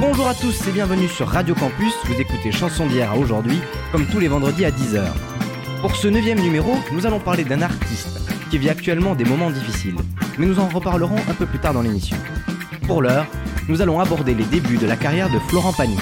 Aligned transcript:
Bonjour 0.00 0.26
à 0.26 0.34
tous 0.34 0.66
et 0.66 0.72
bienvenue 0.72 1.08
sur 1.08 1.28
Radio 1.28 1.54
Campus, 1.54 1.92
vous 2.06 2.18
écoutez 2.18 2.50
Chanson 2.52 2.86
d'hier 2.86 3.10
à 3.12 3.18
aujourd'hui, 3.18 3.60
comme 3.92 4.06
tous 4.06 4.18
les 4.18 4.28
vendredis 4.28 4.64
à 4.64 4.70
10h. 4.70 5.04
Pour 5.82 5.94
ce 5.94 6.08
neuvième 6.08 6.40
numéro, 6.40 6.74
nous 6.90 7.04
allons 7.04 7.20
parler 7.20 7.44
d'un 7.44 7.60
artiste 7.60 8.08
qui 8.50 8.56
vit 8.56 8.70
actuellement 8.70 9.14
des 9.14 9.26
moments 9.26 9.50
difficiles, 9.50 9.96
mais 10.38 10.46
nous 10.46 10.58
en 10.58 10.68
reparlerons 10.68 11.18
un 11.28 11.34
peu 11.34 11.44
plus 11.44 11.58
tard 11.58 11.74
dans 11.74 11.82
l'émission. 11.82 12.16
Pour 12.86 13.02
l'heure, 13.02 13.26
nous 13.68 13.82
allons 13.82 14.00
aborder 14.00 14.32
les 14.32 14.44
débuts 14.44 14.78
de 14.78 14.86
la 14.86 14.96
carrière 14.96 15.28
de 15.28 15.38
Florent 15.38 15.74
Pagny. 15.74 15.98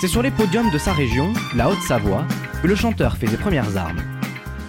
C'est 0.00 0.08
sur 0.08 0.22
les 0.22 0.32
podiums 0.32 0.72
de 0.72 0.78
sa 0.78 0.92
région, 0.92 1.32
la 1.54 1.70
Haute-Savoie, 1.70 2.24
que 2.60 2.66
le 2.66 2.74
chanteur 2.74 3.16
fait 3.16 3.28
ses 3.28 3.36
premières 3.36 3.76
armes. 3.76 4.02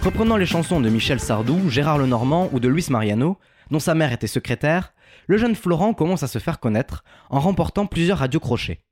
Reprenant 0.04 0.36
les 0.36 0.46
chansons 0.46 0.80
de 0.80 0.88
Michel 0.88 1.18
Sardou, 1.18 1.68
Gérard 1.68 1.98
Lenormand 1.98 2.48
ou 2.52 2.60
de 2.60 2.68
Luis 2.68 2.86
Mariano, 2.90 3.38
dont 3.72 3.80
sa 3.80 3.96
mère 3.96 4.12
était 4.12 4.28
secrétaire, 4.28 4.92
le 5.28 5.36
jeune 5.36 5.54
Florent 5.54 5.94
commence 5.94 6.24
à 6.24 6.26
se 6.26 6.38
faire 6.38 6.58
connaître 6.58 7.04
en 7.30 7.38
remportant 7.38 7.86
plusieurs 7.86 8.18
radios 8.18 8.40
crochets. 8.40 8.82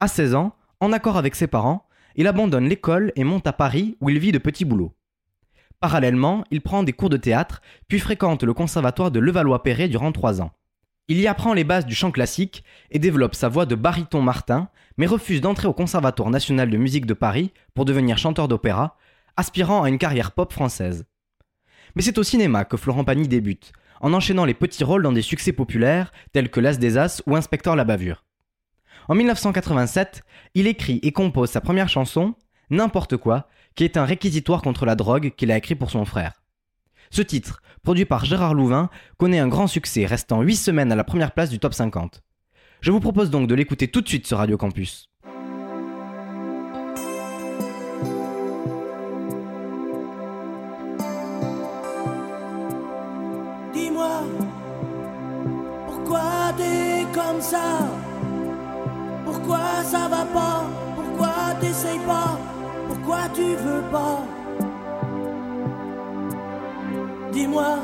À 0.00 0.08
16 0.08 0.34
ans, 0.34 0.56
en 0.80 0.92
accord 0.92 1.18
avec 1.18 1.34
ses 1.34 1.48
parents, 1.48 1.86
il 2.14 2.26
abandonne 2.26 2.68
l'école 2.68 3.12
et 3.16 3.24
monte 3.24 3.46
à 3.46 3.52
Paris 3.52 3.96
où 4.00 4.08
il 4.08 4.18
vit 4.18 4.32
de 4.32 4.38
petits 4.38 4.64
boulots. 4.64 4.94
Parallèlement, 5.80 6.44
il 6.50 6.62
prend 6.62 6.82
des 6.82 6.92
cours 6.92 7.10
de 7.10 7.16
théâtre, 7.16 7.60
puis 7.88 7.98
fréquente 7.98 8.44
le 8.44 8.54
conservatoire 8.54 9.10
de 9.10 9.18
Levallois-Perret 9.18 9.88
durant 9.88 10.12
trois 10.12 10.40
ans. 10.40 10.52
Il 11.08 11.20
y 11.20 11.26
apprend 11.26 11.52
les 11.52 11.64
bases 11.64 11.86
du 11.86 11.94
chant 11.94 12.10
classique 12.10 12.64
et 12.90 12.98
développe 12.98 13.34
sa 13.34 13.48
voix 13.48 13.66
de 13.66 13.74
baryton 13.74 14.22
Martin, 14.22 14.68
mais 14.96 15.06
refuse 15.06 15.40
d'entrer 15.40 15.68
au 15.68 15.72
Conservatoire 15.72 16.30
national 16.30 16.70
de 16.70 16.76
musique 16.76 17.06
de 17.06 17.14
Paris 17.14 17.52
pour 17.74 17.84
devenir 17.84 18.18
chanteur 18.18 18.48
d'opéra, 18.48 18.96
aspirant 19.36 19.82
à 19.82 19.88
une 19.88 19.98
carrière 19.98 20.32
pop 20.32 20.52
française. 20.52 21.06
Mais 21.94 22.02
c'est 22.02 22.18
au 22.18 22.22
cinéma 22.22 22.64
que 22.64 22.76
Florent 22.76 23.04
Pagny 23.04 23.28
débute, 23.28 23.72
en 24.00 24.12
enchaînant 24.12 24.44
les 24.44 24.54
petits 24.54 24.84
rôles 24.84 25.02
dans 25.02 25.12
des 25.12 25.22
succès 25.22 25.52
populaires 25.52 26.12
tels 26.32 26.50
que 26.50 26.60
L'As 26.60 26.78
des 26.78 26.98
As 26.98 27.22
ou 27.26 27.36
Inspecteur 27.36 27.76
la 27.76 27.84
bavure. 27.84 28.24
En 29.08 29.14
1987, 29.14 30.22
il 30.54 30.66
écrit 30.66 31.00
et 31.02 31.12
compose 31.12 31.50
sa 31.50 31.60
première 31.60 31.88
chanson, 31.88 32.34
N'importe 32.68 33.16
quoi, 33.16 33.48
qui 33.76 33.84
est 33.84 33.96
un 33.96 34.04
réquisitoire 34.04 34.62
contre 34.62 34.86
la 34.86 34.96
drogue 34.96 35.32
qu'il 35.36 35.52
a 35.52 35.56
écrit 35.56 35.76
pour 35.76 35.90
son 35.90 36.04
frère. 36.04 36.42
Ce 37.10 37.22
titre, 37.22 37.62
produit 37.84 38.04
par 38.04 38.24
Gérard 38.24 38.54
Louvain, 38.54 38.90
connaît 39.18 39.38
un 39.38 39.46
grand 39.46 39.68
succès, 39.68 40.06
restant 40.06 40.42
8 40.42 40.56
semaines 40.56 40.90
à 40.90 40.96
la 40.96 41.04
première 41.04 41.32
place 41.32 41.50
du 41.50 41.60
top 41.60 41.74
50. 41.74 42.22
Je 42.80 42.90
vous 42.90 43.00
propose 43.00 43.30
donc 43.30 43.48
de 43.48 43.54
l'écouter 43.54 43.88
tout 43.88 44.00
de 44.00 44.08
suite 44.08 44.26
sur 44.26 44.38
Radio 44.38 44.56
Campus. 44.56 45.08
Pourquoi 59.24 59.60
ça 59.84 60.08
va 60.08 60.24
pas? 60.34 60.64
Pourquoi 60.96 61.54
t'essayes 61.60 62.00
pas? 62.00 62.38
Pourquoi 62.88 63.18
tu 63.34 63.54
veux 63.54 63.82
pas? 63.92 64.18
Dis-moi, 67.32 67.78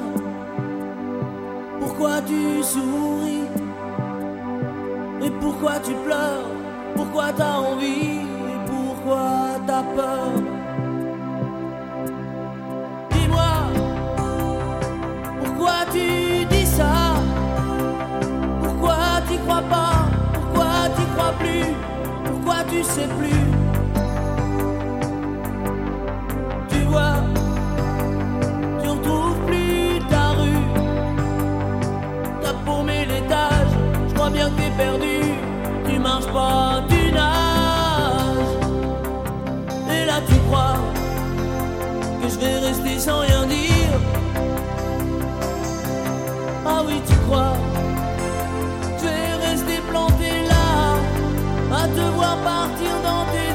pourquoi 1.78 2.22
tu 2.22 2.62
souris? 2.62 3.44
Et 5.22 5.30
pourquoi 5.30 5.78
tu 5.84 5.92
pleures? 5.92 6.48
Pourquoi 6.96 7.33
t'as 7.36 7.58
envie? 7.58 8.18
Et 8.52 8.58
pourquoi 8.66 9.60
t'as 9.66 9.83
peur? 9.94 10.42
Plus 23.18 23.45
Tu 26.68 26.80
vois, 26.90 27.17
tu 28.83 28.89
retrouves 28.89 29.40
plus 29.46 29.98
ta 30.08 30.30
rue. 30.40 30.64
T'as 32.42 32.55
paumé 32.64 33.07
l'étage, 33.07 33.73
je 34.08 34.14
crois 34.14 34.30
bien 34.30 34.48
que 34.51 34.57
t'es 34.61 34.70
perdu. 34.77 35.18
Tu 35.86 35.98
marches 35.98 36.27
pas, 36.27 36.83
tu 36.89 37.13
nages. 37.13 38.52
Et 39.95 40.05
là 40.07 40.20
tu 40.29 40.34
crois 40.48 40.77
que 42.20 42.29
je 42.29 42.39
vais 42.39 42.58
rester 42.67 42.98
sans 42.98 43.20
rien 43.20 43.46
dire. 43.46 43.92
Ah 46.64 46.83
oui, 46.86 47.01
tu 47.07 47.14
crois 47.27 47.55
te 51.95 52.01
voir 52.17 52.36
partir 52.39 52.91
dans 53.03 53.25
tes 53.33 53.52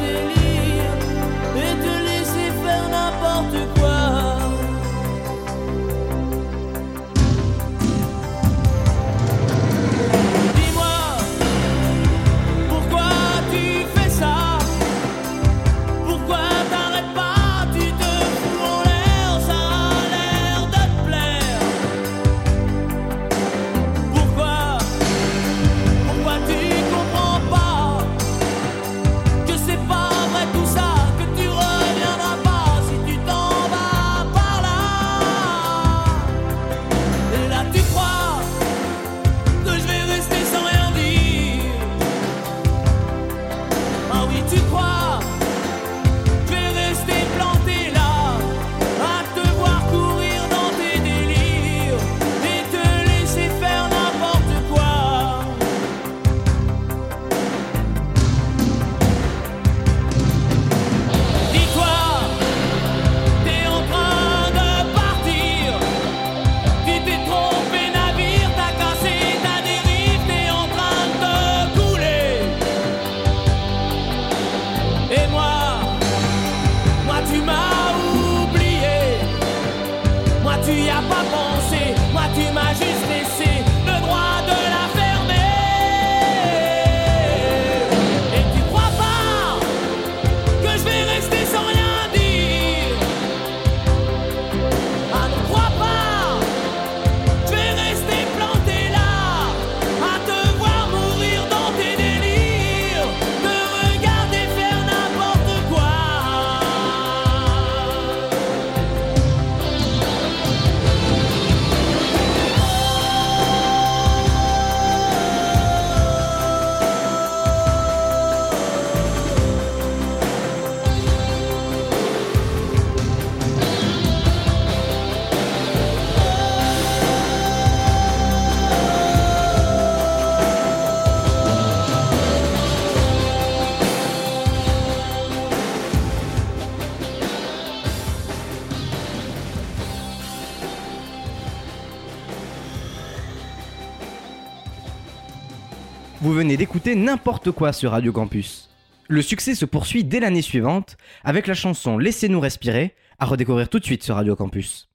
n'importe 146.98 147.52
quoi 147.52 147.74
sur 147.74 147.92
Radio 147.92 148.12
Campus. 148.12 148.70
Le 149.08 149.22
succès 149.22 149.56
se 149.56 149.66
poursuit 149.66 150.04
dès 150.04 150.20
l'année 150.20 150.42
suivante 150.42 150.98
avec 151.24 151.48
la 151.48 151.54
chanson 151.54 151.98
Laissez-nous 151.98 152.40
respirer, 152.40 152.96
à 153.20 153.26
redécouvrir 153.26 153.70
tout 153.70 153.80
de 153.80 153.86
suite 153.86 154.04
sur 154.04 154.16
Radio 154.16 154.36
Campus. 154.36 154.90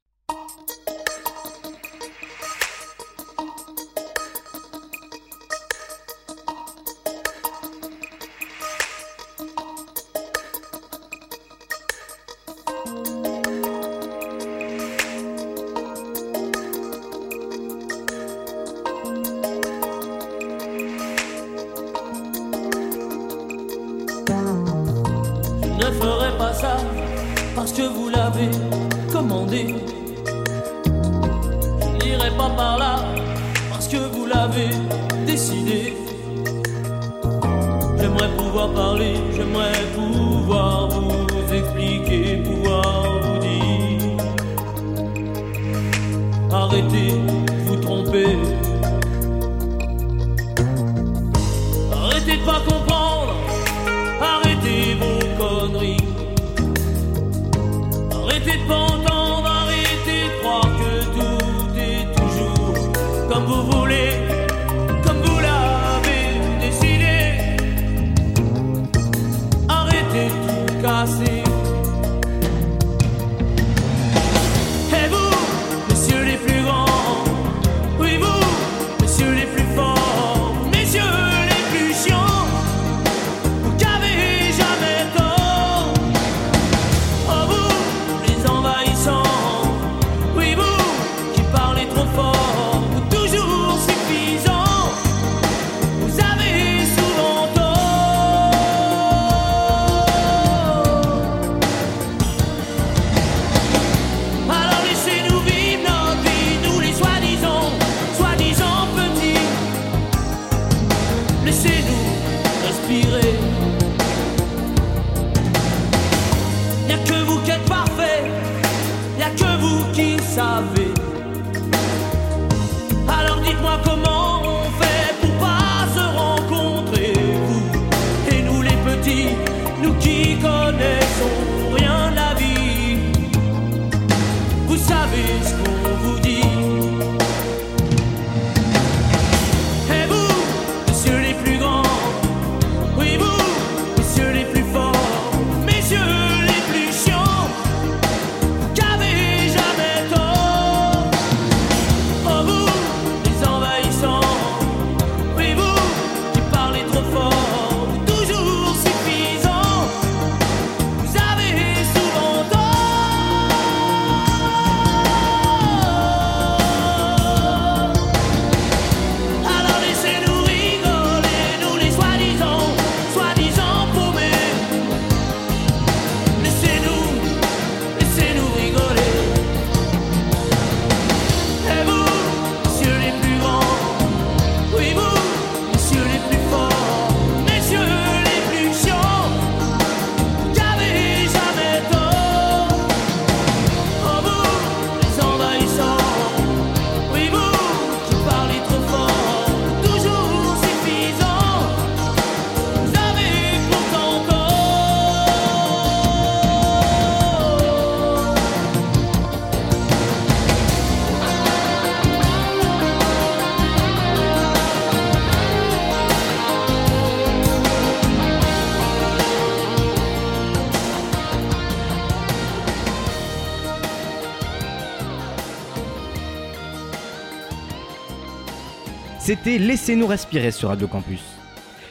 C'était 229.24 229.56
Laissez-nous 229.56 230.08
respirer 230.08 230.50
sur 230.50 230.70
Radio 230.70 230.88
Campus. 230.88 231.22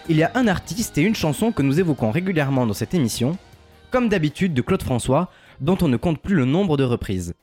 Il 0.09 0.17
y 0.17 0.23
a 0.23 0.31
un 0.35 0.49
artiste 0.49 0.97
et 0.97 1.01
une 1.01 1.15
chanson 1.15 1.53
que 1.53 1.61
nous 1.61 1.79
évoquons 1.79 2.11
régulièrement 2.11 2.67
dans 2.67 2.73
cette 2.73 2.93
émission, 2.93 3.37
comme 3.89 4.09
d'habitude 4.09 4.53
de 4.53 4.61
Claude 4.61 4.83
François, 4.83 5.31
dont 5.61 5.77
on 5.81 5.87
ne 5.87 5.95
compte 5.95 6.21
plus 6.21 6.35
le 6.35 6.43
nombre 6.43 6.75
de 6.75 6.83
reprises. 6.83 7.33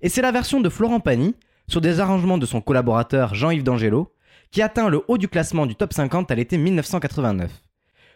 Et 0.00 0.08
c'est 0.08 0.22
la 0.22 0.32
version 0.32 0.62
de 0.62 0.70
Florent 0.70 1.00
Pagny, 1.00 1.34
sur 1.68 1.82
des 1.82 2.00
arrangements 2.00 2.38
de 2.38 2.46
son 2.46 2.62
collaborateur 2.62 3.34
Jean-Yves 3.34 3.62
D'Angelo, 3.62 4.10
qui 4.52 4.62
atteint 4.62 4.88
le 4.88 5.02
haut 5.06 5.18
du 5.18 5.28
classement 5.28 5.66
du 5.66 5.74
top 5.74 5.92
50 5.92 6.30
à 6.30 6.34
l'été 6.34 6.56
1989. 6.56 7.50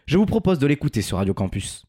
Je 0.07 0.17
vous 0.17 0.25
propose 0.25 0.57
de 0.57 0.65
l'écouter 0.65 1.03
sur 1.03 1.17
Radio 1.17 1.35
Campus. 1.35 1.85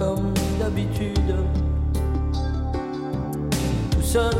Comme 0.00 0.32
d'habitude. 0.58 1.34
Tout 3.90 4.02
seul, 4.02 4.34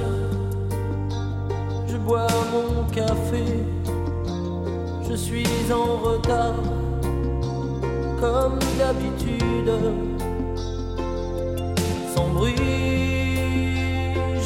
je 1.87 1.99
bois 1.99 2.27
mon 2.51 2.85
café. 2.91 3.45
Je 5.07 5.15
suis 5.15 5.47
en 5.71 5.99
retard 5.99 6.63
comme 8.19 8.59
d'habitude. 8.79 9.73
Sans 12.15 12.29
bruit, 12.31 12.57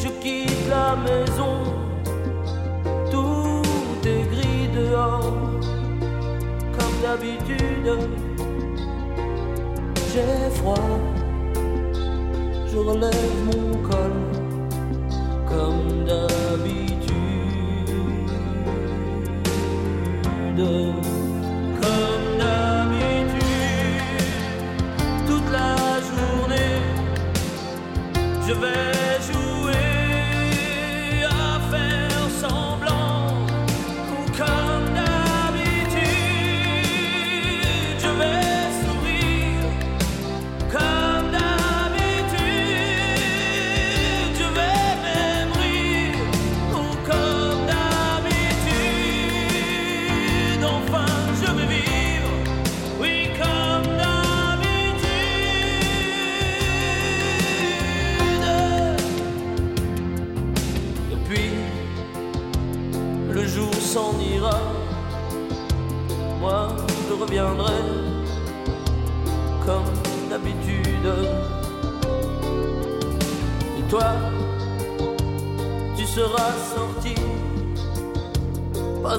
je 0.03 0.09
quitte 0.21 0.69
la 0.69 0.97
maison. 0.97 1.57
Tout 3.13 3.63
est 4.05 4.25
gris 4.33 4.69
dehors 4.75 5.33
comme 6.77 6.97
d'habitude. 7.05 8.24
J'ai 10.15 10.49
froid, 10.59 11.01
je 12.71 12.77
relève 12.79 13.35
mon 13.47 13.77
col 13.83 14.13
comme 15.49 16.05
d'habitude. 16.07 17.15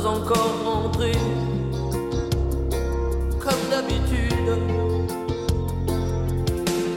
Encore 0.05 0.55
rentré, 0.63 1.11
comme 3.39 3.63
d'habitude. 3.69 4.51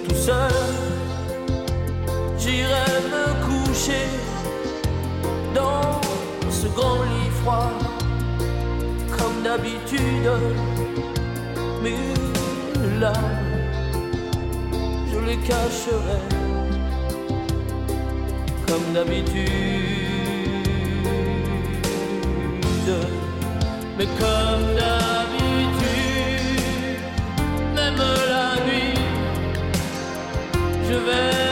Tout 0.09 0.15
seul, 0.15 0.53
j'irai 2.39 2.91
me 3.13 3.25
coucher 3.47 4.07
dans 5.55 6.01
ce 6.51 6.67
grand 6.69 7.03
lit 7.03 7.31
froid, 7.43 7.73
comme 9.17 9.43
d'habitude. 9.43 10.31
Mais 11.83 11.97
là, 13.01 13.13
je 15.11 15.19
les 15.27 15.37
cacherai 15.39 16.23
comme 18.67 18.93
d'habitude. 18.93 19.98
Mais 23.99 24.07
comme 24.07 24.77
d'habitude, 24.77 25.83
même 27.75 27.97
la 27.97 28.55
nuit, 28.65 28.95
je 30.89 30.95
vais 30.95 31.48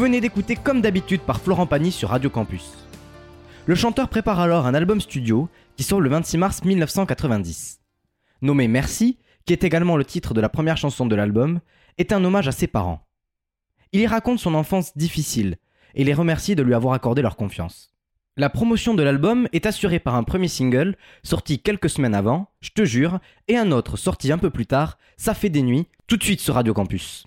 venez 0.00 0.22
d'écouter 0.22 0.56
comme 0.56 0.80
d'habitude 0.80 1.20
par 1.20 1.42
Florent 1.42 1.66
Pagny 1.66 1.92
sur 1.92 2.08
Radio 2.08 2.30
Campus. 2.30 2.72
Le 3.66 3.74
chanteur 3.74 4.08
prépare 4.08 4.40
alors 4.40 4.64
un 4.66 4.72
album 4.72 4.98
studio 4.98 5.50
qui 5.76 5.82
sort 5.82 6.00
le 6.00 6.08
26 6.08 6.38
mars 6.38 6.64
1990. 6.64 7.82
Nommé 8.40 8.66
Merci, 8.66 9.18
qui 9.44 9.52
est 9.52 9.62
également 9.62 9.98
le 9.98 10.06
titre 10.06 10.32
de 10.32 10.40
la 10.40 10.48
première 10.48 10.78
chanson 10.78 11.04
de 11.04 11.14
l'album, 11.14 11.60
est 11.98 12.14
un 12.14 12.24
hommage 12.24 12.48
à 12.48 12.52
ses 12.52 12.66
parents. 12.66 13.06
Il 13.92 14.00
y 14.00 14.06
raconte 14.06 14.38
son 14.38 14.54
enfance 14.54 14.96
difficile 14.96 15.58
et 15.94 16.04
les 16.04 16.14
remercie 16.14 16.56
de 16.56 16.62
lui 16.62 16.72
avoir 16.72 16.94
accordé 16.94 17.20
leur 17.20 17.36
confiance. 17.36 17.92
La 18.38 18.48
promotion 18.48 18.94
de 18.94 19.02
l'album 19.02 19.48
est 19.52 19.66
assurée 19.66 19.98
par 19.98 20.14
un 20.14 20.22
premier 20.22 20.48
single 20.48 20.96
sorti 21.22 21.60
quelques 21.60 21.90
semaines 21.90 22.14
avant, 22.14 22.48
Je 22.62 22.70
te 22.70 22.86
jure, 22.86 23.20
et 23.48 23.58
un 23.58 23.70
autre 23.70 23.98
sorti 23.98 24.32
un 24.32 24.38
peu 24.38 24.48
plus 24.48 24.66
tard, 24.66 24.96
Ça 25.18 25.34
fait 25.34 25.50
des 25.50 25.62
nuits, 25.62 25.88
tout 26.06 26.16
de 26.16 26.24
suite 26.24 26.40
sur 26.40 26.54
Radio 26.54 26.72
Campus. 26.72 27.26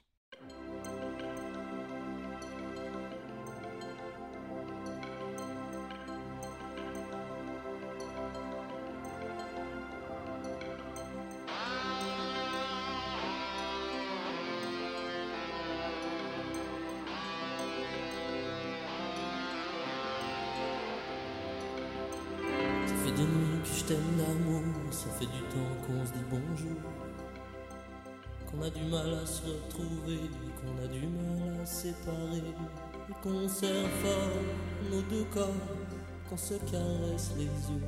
Qu'on 33.23 33.47
serre 33.47 33.89
fort 34.03 34.43
nos 34.91 35.01
deux 35.03 35.23
corps, 35.33 35.47
qu'on 36.29 36.35
se 36.35 36.55
caresse 36.55 37.31
les 37.37 37.45
yeux. 37.45 37.87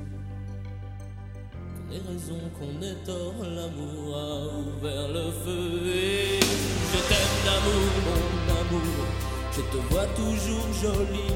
Qu'on 1.74 1.94
ait 1.94 2.00
raison, 2.10 2.40
qu'on 2.58 2.82
ait 2.82 2.96
tort, 3.04 3.34
l'amour 3.42 4.16
a 4.16 4.46
ouvert 4.56 5.08
le 5.08 5.30
feu 5.44 5.92
et 5.94 6.40
je 6.40 6.98
t'aime 7.08 7.36
d'amour, 7.44 7.92
mon 8.06 8.60
amour, 8.60 9.04
je 9.52 9.60
te 9.60 9.76
vois 9.92 10.06
toujours 10.16 10.72
jolie. 10.72 11.34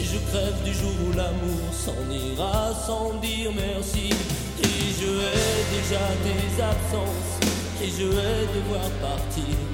Et 0.00 0.04
je 0.04 0.18
crève 0.30 0.64
du 0.64 0.72
jour 0.72 0.90
où 1.06 1.16
l'amour 1.16 1.62
s'en 1.70 2.10
ira 2.10 2.74
sans 2.74 3.20
dire 3.20 3.52
merci. 3.54 4.10
Et 4.64 4.90
je 5.00 5.06
hais 5.06 5.76
déjà 5.76 6.00
tes 6.24 6.62
absences. 6.62 7.38
Et 7.80 7.88
je 7.88 8.06
hais 8.06 8.46
devoir 8.52 8.90
partir. 9.00 9.71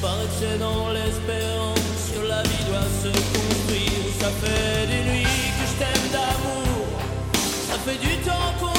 C'est 0.00 0.58
dans 0.58 0.90
l'espérance 0.90 2.12
que 2.14 2.28
la 2.28 2.42
vie 2.44 2.64
doit 2.68 2.88
se 3.02 3.08
construire. 3.08 4.04
Ça 4.20 4.30
fait 4.30 4.86
des 4.86 5.10
nuits 5.10 5.24
que 5.24 5.66
je 5.66 5.74
t'aime 5.80 6.08
d'amour. 6.12 6.86
Ça 7.68 7.78
fait 7.84 7.98
du 7.98 8.16
temps 8.18 8.54
qu'on 8.60 8.77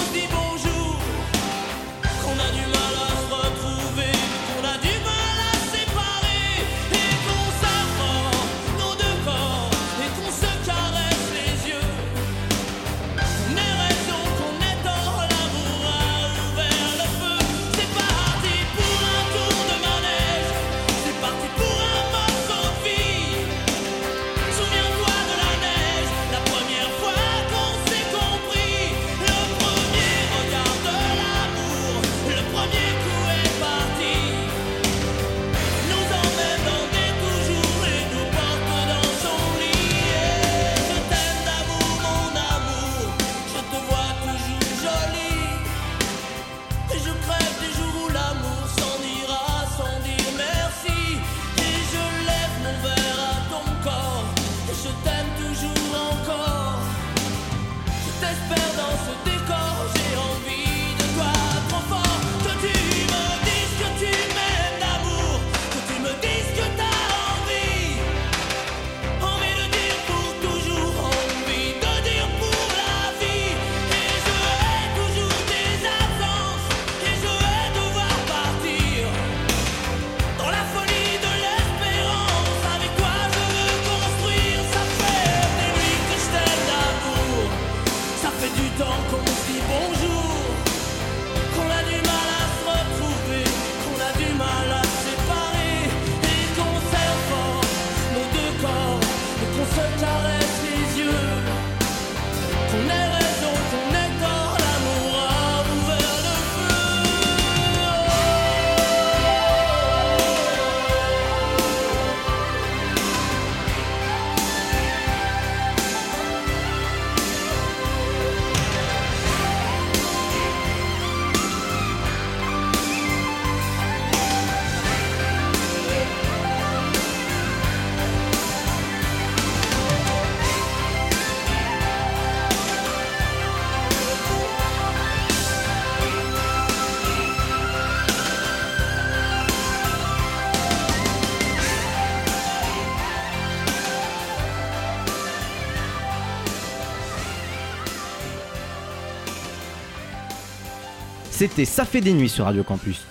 C'était 151.39 151.63
Ça 151.63 151.85
fait 151.85 152.01
des 152.01 152.11
nuits 152.11 152.27
sur 152.27 152.43
Radio 152.43 152.65
Campus. 152.65 153.05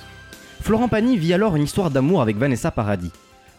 Florent 0.61 0.89
Pagny 0.89 1.17
vit 1.17 1.33
alors 1.33 1.57
une 1.57 1.63
histoire 1.63 1.91
d'amour 1.91 2.21
avec 2.21 2.37
Vanessa 2.37 2.71
Paradis. 2.71 3.11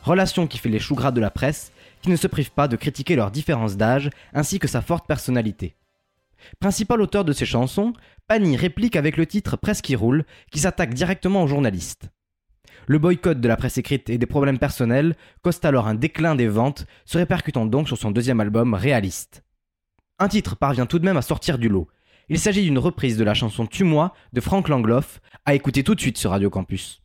Relation 0.03 0.45
qui 0.45 0.59
fait 0.59 0.69
les 0.69 0.77
choux 0.77 0.93
gras 0.93 1.09
de 1.09 1.19
la 1.19 1.31
presse, 1.31 1.71
qui 2.03 2.11
ne 2.11 2.15
se 2.15 2.27
prive 2.27 2.51
pas 2.51 2.67
de 2.67 2.75
critiquer 2.75 3.15
leur 3.15 3.31
différence 3.31 3.77
d'âge 3.77 4.11
ainsi 4.31 4.59
que 4.59 4.67
sa 4.67 4.81
forte 4.81 5.07
personnalité. 5.07 5.75
Principal 6.59 7.01
auteur 7.01 7.25
de 7.25 7.33
ses 7.33 7.47
chansons, 7.47 7.93
Pagny 8.27 8.57
réplique 8.57 8.95
avec 8.95 9.17
le 9.17 9.25
titre 9.25 9.57
Presse 9.57 9.81
qui 9.81 9.95
roule, 9.95 10.23
qui 10.51 10.59
s'attaque 10.59 10.93
directement 10.93 11.41
aux 11.41 11.47
journalistes. 11.47 12.09
Le 12.85 12.99
boycott 12.99 13.41
de 13.41 13.47
la 13.47 13.57
presse 13.57 13.79
écrite 13.79 14.11
et 14.11 14.19
des 14.19 14.27
problèmes 14.27 14.59
personnels 14.59 15.15
causent 15.41 15.61
alors 15.63 15.87
un 15.87 15.95
déclin 15.95 16.35
des 16.35 16.47
ventes, 16.47 16.85
se 17.05 17.17
répercutant 17.17 17.65
donc 17.65 17.87
sur 17.87 17.97
son 17.97 18.11
deuxième 18.11 18.39
album 18.39 18.75
Réaliste. 18.75 19.43
Un 20.19 20.27
titre 20.27 20.55
parvient 20.55 20.85
tout 20.85 20.99
de 20.99 21.05
même 21.05 21.17
à 21.17 21.23
sortir 21.23 21.57
du 21.57 21.69
lot. 21.69 21.87
Il 22.31 22.37
s'agit 22.37 22.61
d'une 22.61 22.77
reprise 22.77 23.17
de 23.17 23.23
la 23.23 23.33
chanson 23.33 23.65
Tue-moi 23.65 24.13
de 24.33 24.39
Frank 24.39 24.69
Langloff, 24.69 25.19
à 25.45 25.55
écouter 25.55 25.83
tout 25.83 25.95
de 25.95 25.99
suite 25.99 26.19
sur 26.19 26.29
Radio 26.29 26.51
Campus. 26.51 27.01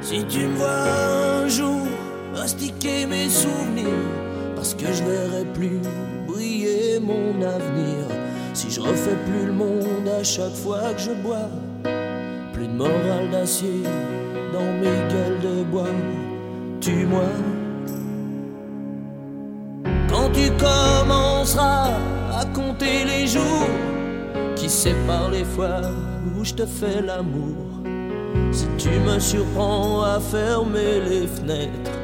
Si 0.00 0.24
tu 0.26 0.46
me 0.46 0.56
vois 0.56 0.68
un 0.68 1.48
jour 1.48 1.86
mastiquer 2.32 3.06
mes 3.06 3.28
souvenirs, 3.28 3.88
parce 4.54 4.74
que 4.74 4.86
je 4.92 5.02
verrai 5.02 5.44
plus 5.54 5.80
briller 6.28 7.00
mon 7.00 7.42
avenir. 7.42 8.21
Si 8.54 8.70
je 8.70 8.80
refais 8.80 9.16
plus 9.26 9.46
le 9.46 9.52
monde 9.52 10.08
à 10.20 10.22
chaque 10.22 10.54
fois 10.54 10.92
que 10.94 11.00
je 11.00 11.12
bois, 11.12 11.48
plus 12.52 12.66
de 12.66 12.72
morale 12.72 13.30
d'acier 13.30 13.82
dans 14.52 14.72
mes 14.80 14.98
gueules 15.10 15.40
de 15.40 15.62
bois. 15.64 15.96
Tue-moi. 16.80 17.30
Quand 20.08 20.30
tu 20.32 20.50
commenceras 20.52 21.90
à 22.38 22.44
compter 22.54 23.04
les 23.04 23.26
jours 23.26 23.68
qui 24.56 24.68
séparent 24.68 25.30
les 25.30 25.44
fois 25.44 25.80
où 26.36 26.44
je 26.44 26.54
te 26.54 26.66
fais 26.66 27.00
l'amour. 27.00 27.56
Si 28.52 28.66
tu 28.76 28.90
me 29.00 29.18
surprends 29.18 30.02
à 30.02 30.20
fermer 30.20 31.00
les 31.08 31.26
fenêtres, 31.26 31.98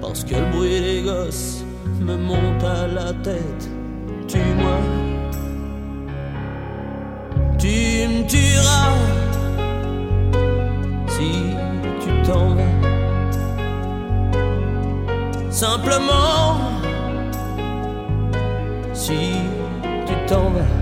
parce 0.00 0.24
que 0.24 0.34
le 0.34 0.50
bruit 0.50 0.80
des 0.80 1.02
gosses 1.02 1.62
me 2.00 2.16
monte 2.16 2.64
à 2.64 2.86
la 2.86 3.12
tête, 3.22 3.68
tue-moi. 4.26 4.99
Tu 7.70 8.08
me 8.08 8.26
tueras 8.26 8.98
si 11.06 11.30
tu 12.02 12.10
t'en 12.26 12.56
vas. 12.56 12.76
Simplement, 15.50 16.58
si 18.92 19.20
tu 20.04 20.14
t'en 20.26 20.50
vas. 20.50 20.74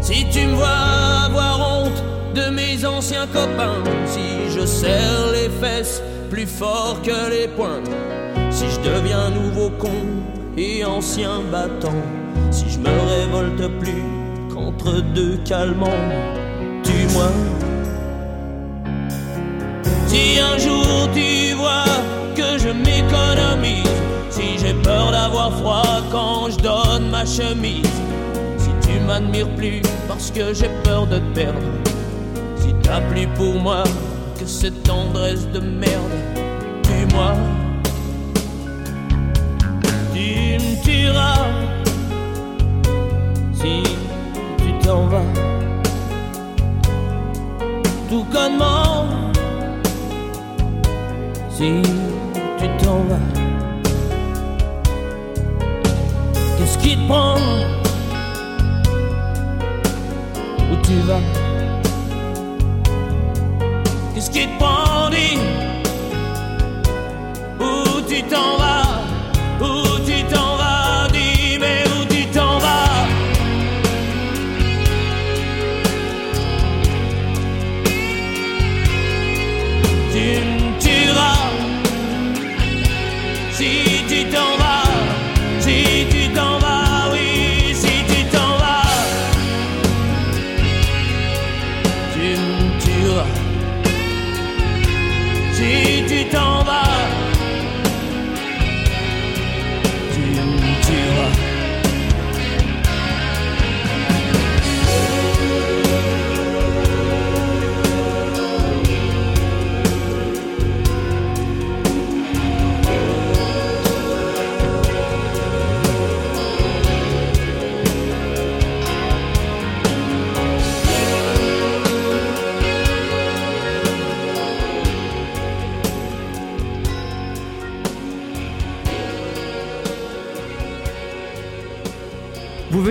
Si 0.00 0.24
tu 0.30 0.46
me 0.46 0.54
vois 0.54 1.24
avoir 1.26 1.58
honte 1.68 2.04
de 2.36 2.48
mes 2.50 2.84
anciens 2.84 3.26
copains. 3.26 3.82
Si 4.06 4.56
je 4.56 4.64
serre 4.64 5.32
les 5.32 5.50
fesses 5.60 6.00
plus 6.30 6.46
fort 6.46 7.02
que 7.02 7.28
les 7.28 7.48
poings, 7.48 7.90
si 8.50 8.66
je 8.70 8.80
deviens 8.88 9.30
nouveau 9.30 9.70
con 9.80 10.00
et 10.56 10.84
ancien 10.84 11.40
battant, 11.50 12.02
si 12.52 12.70
je 12.70 12.78
me 12.78 12.94
révolte 13.14 13.66
plus 13.80 14.11
qu'entre 14.82 15.00
deux 15.14 15.38
calmants, 15.44 15.86
tue-moi. 16.82 17.30
Si 20.06 20.38
un 20.38 20.58
jour 20.58 21.08
tu 21.14 21.54
vois 21.54 21.84
que 22.34 22.58
je 22.58 22.68
m'économise, 22.68 23.88
si 24.30 24.58
j'ai 24.58 24.74
peur 24.74 25.10
d'avoir 25.10 25.52
froid 25.54 26.00
quand 26.10 26.50
je 26.50 26.58
donne 26.58 27.10
ma 27.10 27.24
chemise, 27.24 27.86
si 28.58 28.70
tu 28.86 29.00
m'admires 29.00 29.54
plus 29.56 29.82
parce 30.08 30.30
que 30.30 30.52
j'ai 30.52 30.70
peur 30.84 31.06
de 31.06 31.18
te 31.18 31.34
perdre, 31.34 31.60
si 32.56 32.74
t'as 32.82 33.00
plus 33.00 33.26
pour 33.28 33.54
moi 33.54 33.84
que 34.38 34.46
cette 34.46 34.82
tendresse 34.82 35.48
de 35.48 35.60
merde, 35.60 36.12
tue-moi. 36.82 37.34
Tu 40.14 40.58
me 40.58 40.84
tueras 40.84 41.46
si 43.54 44.01
t'en 44.82 45.06
vas. 45.06 45.30
Tout 48.08 48.24
connement 48.32 49.06
si 51.50 51.82
tu 52.58 52.66
t'en 52.84 52.98
vas. 53.08 53.26
Qu'est-ce 56.58 56.78
qui 56.78 56.96
te 56.96 57.06
prend? 57.08 57.36
Où 60.70 60.76
tu 60.82 60.96
vas? 61.08 61.24
Qu'est-ce 64.14 64.30
qui 64.30 64.46
te 64.46 64.58
prend? 64.58 65.10
Où 67.60 68.00
tu 68.08 68.22
t'en 68.24 68.56
vas? 68.58 68.81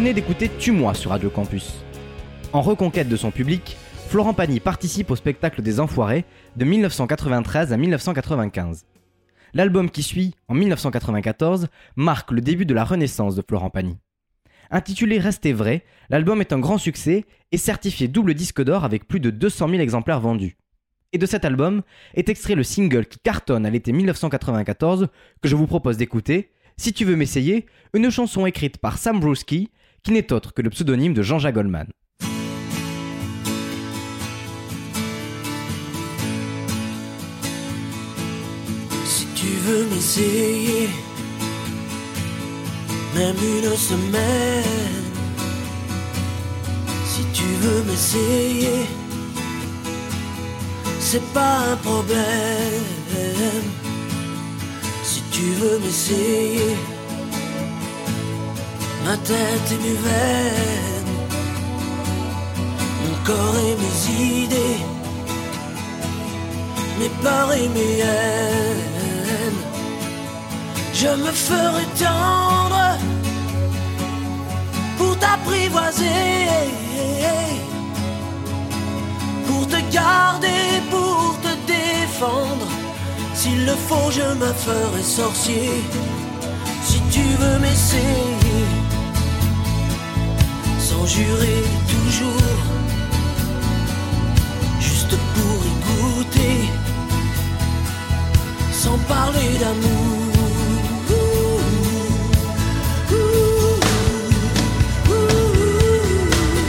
Venez 0.02 0.14
d'écouter 0.16 0.50
Tue-moi 0.58 0.96
sur 0.96 1.12
Radio 1.12 1.30
Campus. 1.30 1.76
En 2.54 2.64
reconquête 2.64 3.08
de 3.08 3.16
son 3.16 3.30
public, 3.30 3.78
Florent 4.08 4.34
Pagny 4.34 4.60
participe 4.60 5.12
au 5.12 5.16
spectacle 5.16 5.62
des 5.62 5.80
Enfoirés 5.80 6.26
de 6.56 6.66
1993 6.66 7.72
à 7.72 7.78
1995. 7.78 8.88
L'album 9.54 9.92
qui 9.92 10.02
suit, 10.02 10.34
en 10.48 10.56
1994, 10.56 11.68
marque 11.98 12.32
le 12.32 12.42
début 12.42 12.66
de 12.66 12.74
la 12.74 12.84
renaissance 12.84 13.36
de 13.36 13.44
Florent 13.48 13.70
Pagny. 13.70 13.96
Intitulé 14.72 15.20
Restez 15.20 15.54
vrai, 15.54 15.86
l'album 16.10 16.42
est 16.42 16.52
un 16.52 16.60
grand 16.60 16.80
succès 16.80 17.26
et 17.52 17.58
certifié 17.58 18.08
double 18.08 18.34
disque 18.34 18.64
d'or 18.64 18.84
avec 18.84 19.08
plus 19.08 19.20
de 19.20 19.30
200 19.30 19.70
000 19.70 19.82
exemplaires 19.82 20.20
vendus. 20.20 20.58
Et 21.14 21.20
de 21.20 21.28
cet 21.28 21.46
album 21.46 21.84
est 22.16 22.28
extrait 22.28 22.56
le 22.56 22.64
single 22.64 23.06
qui 23.06 23.20
cartonne 23.20 23.68
à 23.68 23.70
l'été 23.70 23.92
1994 23.92 25.10
que 25.44 25.48
je 25.48 25.56
vous 25.56 25.68
propose 25.68 25.98
d'écouter, 25.98 26.50
Si 26.76 26.92
tu 26.92 27.06
veux 27.06 27.16
m'essayer, 27.16 27.68
une 27.94 28.10
chanson 28.10 28.48
écrite 28.48 28.80
par 28.80 28.98
Sam 28.98 29.20
Brewski 29.20 29.70
qui 30.04 30.12
n'est 30.12 30.34
autre 30.34 30.54
que 30.54 30.62
le 30.62 30.70
pseudonyme 30.70 31.14
de 31.14 31.22
Jean-Jacques 31.22 31.56
Goldman. 31.56 31.88
Si 39.06 39.26
tu 39.36 39.48
veux 39.66 39.86
m'essayer, 39.86 40.90
même 43.16 43.36
une 43.36 43.76
semaine. 43.76 44.64
Si 47.06 47.24
tu 47.34 47.44
veux 47.44 47.84
m'essayer, 47.84 48.86
c'est 51.00 51.24
pas 51.34 51.58
un 51.72 51.76
problème. 51.78 52.86
Si 55.04 55.22
tu 55.32 55.42
veux 55.60 55.80
m'essayer, 55.80 56.76
ma 59.06 59.18
tête 59.18 59.68
et 59.72 59.82
mes 59.84 59.98
veines, 60.06 61.14
mon 63.04 63.16
corps 63.26 63.58
et 63.68 63.76
mes 63.82 64.34
idées 64.36 64.92
mes 67.02 67.10
peurs 67.24 67.54
et 67.54 67.68
mes 67.70 68.00
haines. 68.00 69.62
Je 70.94 71.12
me 71.24 71.32
ferai 71.48 71.86
tendre 72.06 72.86
pour 74.98 75.18
t'apprivoiser, 75.18 76.48
pour 79.48 79.64
te 79.74 79.80
garder, 79.92 80.64
pour 80.92 81.26
te 81.46 81.54
défendre. 81.76 82.68
S'il 83.34 83.66
le 83.66 83.76
faut, 83.88 84.10
je 84.12 84.28
me 84.42 84.52
ferai 84.66 85.04
sorcier. 85.20 85.72
Si 86.88 87.00
tu 87.16 87.24
veux 87.42 87.58
m'essayer, 87.60 88.41
sans 91.02 91.08
jurer 91.08 91.64
toujours, 91.88 92.52
juste 94.80 95.16
pour 95.34 95.58
y 95.66 95.74
goûter 95.88 96.70
sans 98.72 98.98
parler 99.08 99.58
d'amour. 99.60 100.18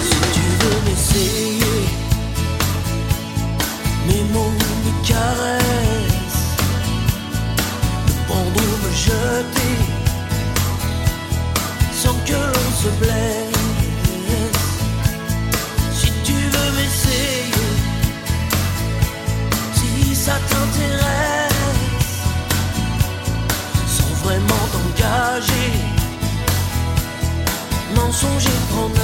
Si 0.09 0.18
tu 0.35 0.45
veux 0.61 0.79
m'essayer, 0.87 1.79
mes 4.09 4.23
mots, 4.33 4.57
mes 4.85 5.09
caresses, 5.09 6.42
me 8.07 8.14
prendre 8.27 8.61
ou 8.61 8.77
me 8.85 8.92
jeter, 9.07 9.77
sans 11.92 12.16
que 12.27 12.33
l'on 12.33 12.71
se 12.83 12.88
blesse. 13.05 13.51
Ça 20.33 20.38
t'intéresse, 20.49 21.53
sans 23.87 24.14
vraiment 24.25 24.64
t'engager, 24.73 25.73
mensonge 27.95 28.49
promesse, 28.71 29.01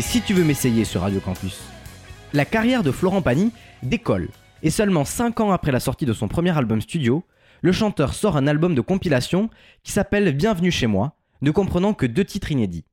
Si 0.00 0.22
tu 0.22 0.32
veux 0.32 0.42
m'essayer 0.42 0.86
sur 0.86 1.02
Radio 1.02 1.20
Campus. 1.20 1.60
La 2.32 2.46
carrière 2.46 2.82
de 2.82 2.90
Florent 2.90 3.20
Pagny 3.20 3.52
décolle, 3.82 4.30
et 4.62 4.70
seulement 4.70 5.04
5 5.04 5.40
ans 5.40 5.52
après 5.52 5.70
la 5.70 5.80
sortie 5.80 6.06
de 6.06 6.14
son 6.14 6.28
premier 6.28 6.56
album 6.56 6.80
studio, 6.80 7.24
le 7.60 7.72
chanteur 7.72 8.14
sort 8.14 8.38
un 8.38 8.46
album 8.46 8.74
de 8.74 8.80
compilation 8.80 9.50
qui 9.82 9.92
s'appelle 9.92 10.34
Bienvenue 10.34 10.70
chez 10.70 10.86
moi, 10.86 11.18
ne 11.42 11.50
comprenant 11.50 11.92
que 11.92 12.06
deux 12.06 12.24
titres 12.24 12.50
inédits. 12.50 12.86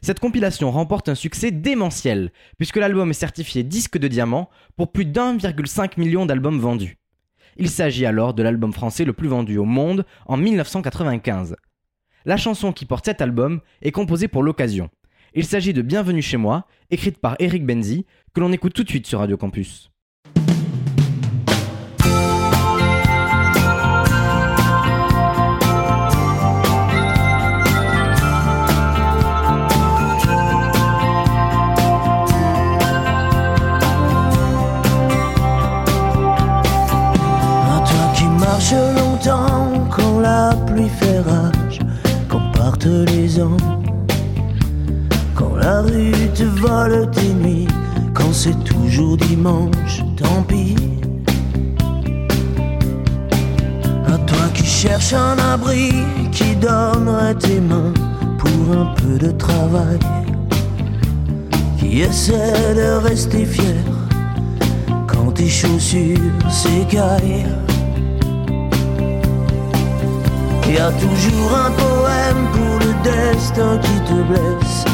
Cette 0.00 0.18
compilation 0.18 0.70
remporte 0.70 1.10
un 1.10 1.14
succès 1.14 1.50
démentiel, 1.50 2.32
puisque 2.56 2.76
l'album 2.76 3.10
est 3.10 3.12
certifié 3.12 3.62
disque 3.62 3.98
de 3.98 4.08
diamant 4.08 4.48
pour 4.78 4.92
plus 4.92 5.04
d'1,5 5.04 6.00
million 6.00 6.24
d'albums 6.24 6.58
vendus. 6.58 6.96
Il 7.58 7.68
s'agit 7.68 8.06
alors 8.06 8.32
de 8.32 8.42
l'album 8.42 8.72
français 8.72 9.04
le 9.04 9.12
plus 9.12 9.28
vendu 9.28 9.58
au 9.58 9.66
monde 9.66 10.06
en 10.24 10.38
1995. 10.38 11.54
La 12.24 12.38
chanson 12.38 12.72
qui 12.72 12.86
porte 12.86 13.04
cet 13.04 13.20
album 13.20 13.60
est 13.82 13.92
composée 13.92 14.26
pour 14.26 14.42
l'occasion. 14.42 14.88
Il 15.36 15.44
s'agit 15.44 15.72
de 15.72 15.82
Bienvenue 15.82 16.22
chez 16.22 16.36
moi, 16.36 16.68
écrite 16.92 17.18
par 17.18 17.34
Eric 17.40 17.66
Benzi, 17.66 18.06
que 18.34 18.40
l'on 18.40 18.52
écoute 18.52 18.72
tout 18.72 18.84
de 18.84 18.88
suite 18.88 19.08
sur 19.08 19.18
Radio 19.18 19.36
Campus. 19.36 19.90
C'est 48.44 48.62
toujours 48.62 49.16
dimanche, 49.16 50.02
tant 50.18 50.42
pis. 50.42 50.76
À 54.06 54.18
toi 54.18 54.44
qui 54.52 54.66
cherches 54.66 55.14
un 55.14 55.38
abri, 55.38 55.90
qui 56.30 56.54
donnerait 56.56 57.36
tes 57.36 57.58
mains 57.58 57.94
pour 58.36 58.76
un 58.76 58.88
peu 58.96 59.16
de 59.16 59.30
travail, 59.30 59.98
qui 61.78 62.02
essaie 62.02 62.74
de 62.74 62.98
rester 63.08 63.46
fier 63.46 63.82
quand 65.06 65.32
tes 65.32 65.48
chaussures 65.48 66.18
s'écaillent. 66.50 67.46
Y 70.68 70.76
a 70.76 70.90
toujours 71.04 71.52
un 71.66 71.70
poème 71.84 72.42
pour 72.52 72.74
le 72.84 72.92
destin 73.08 73.78
qui 73.78 73.96
te 74.08 74.18
blesse. 74.28 74.93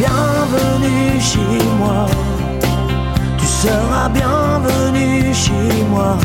Bienvenue 0.00 1.20
chez 1.20 1.62
moi, 1.78 2.06
tu 3.36 3.44
seras 3.44 4.08
bienvenu 4.08 5.34
chez 5.34 5.84
moi. 5.90 6.16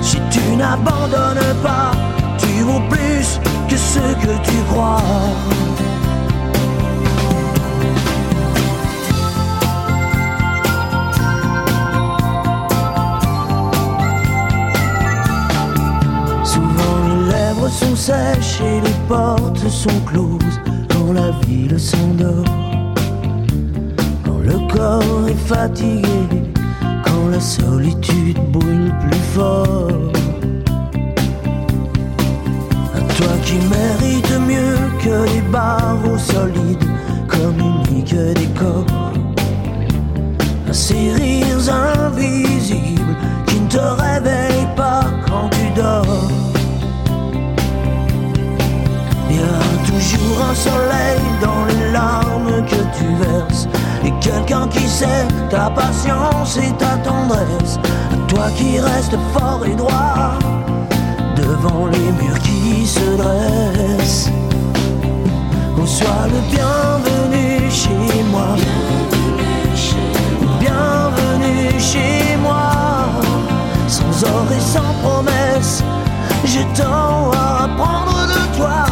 Si 0.00 0.18
tu 0.30 0.54
n'abandonnes 0.56 1.56
pas, 1.60 1.90
tu 2.38 2.62
vaux 2.62 2.80
plus 2.88 3.40
que 3.68 3.76
ce 3.76 3.98
que 3.98 4.32
tu 4.44 4.56
crois. 4.70 5.02
Souvent 16.44 16.96
les 17.08 17.32
lèvres 17.32 17.68
sont 17.68 17.96
sèches 17.96 18.60
et 18.60 18.80
les 18.80 18.96
portes 19.08 19.68
sont 19.68 20.00
closes 20.06 20.60
quand 21.12 21.20
la 21.20 21.30
ville 21.46 21.78
s'endort. 21.78 22.44
Quand 24.24 24.38
le 24.38 24.58
corps 24.72 25.28
est 25.28 25.48
fatigué, 25.48 26.08
quand 27.04 27.28
la 27.30 27.40
solitude 27.40 28.38
brûle 28.50 28.92
plus 29.00 29.24
fort. 29.34 29.88
À 32.94 33.00
toi 33.14 33.32
qui 33.44 33.54
mérites 33.54 34.40
mieux 34.46 34.78
que 35.02 35.24
les 35.34 35.42
barreaux 35.50 36.18
solides, 36.18 36.84
communique 37.28 38.14
des 38.14 38.48
corps. 38.58 39.12
À 40.68 40.72
ces 40.72 41.12
rires 41.12 41.68
invisibles 41.68 43.16
qui 43.46 43.60
ne 43.60 43.68
te 43.68 43.78
réveillent 43.78 44.74
pas 44.76 45.04
quand 45.26 45.48
tu 45.50 45.80
dors. 45.80 46.41
Toujours 49.86 50.44
un 50.50 50.54
soleil 50.54 51.20
dans 51.40 51.64
les 51.66 51.92
larmes 51.92 52.64
que 52.66 52.98
tu 52.98 53.06
verses. 53.20 53.68
Et 54.04 54.12
quelqu'un 54.20 54.66
qui 54.68 54.88
sait 54.88 55.26
ta 55.50 55.70
patience 55.70 56.56
et 56.56 56.72
ta 56.72 56.96
tendresse. 56.98 57.78
Toi 58.28 58.48
qui 58.56 58.80
restes 58.80 59.16
fort 59.32 59.62
et 59.66 59.74
droit 59.74 60.38
Devant 61.36 61.86
les 61.86 62.12
murs 62.22 62.38
qui 62.40 62.86
se 62.86 63.16
dressent. 63.16 64.30
Oh 65.76 65.86
sois 65.86 66.26
le 66.26 66.40
bienvenu 66.50 67.70
chez 67.70 68.22
moi. 68.30 68.56
Bienvenue 70.60 71.80
chez 71.80 72.36
moi. 72.36 72.70
Sans 73.88 74.24
or 74.24 74.46
et 74.56 74.60
sans 74.60 74.94
promesse 75.02 75.82
J'ai 76.44 76.64
tant 76.74 77.30
à 77.32 77.64
apprendre 77.64 78.26
de 78.26 78.56
toi 78.56 78.91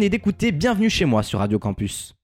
venez 0.00 0.08
d'écouter 0.08 0.50
Bienvenue 0.50 0.88
chez 0.88 1.04
moi 1.04 1.22
sur 1.22 1.40
Radio 1.40 1.58
Campus. 1.58 2.16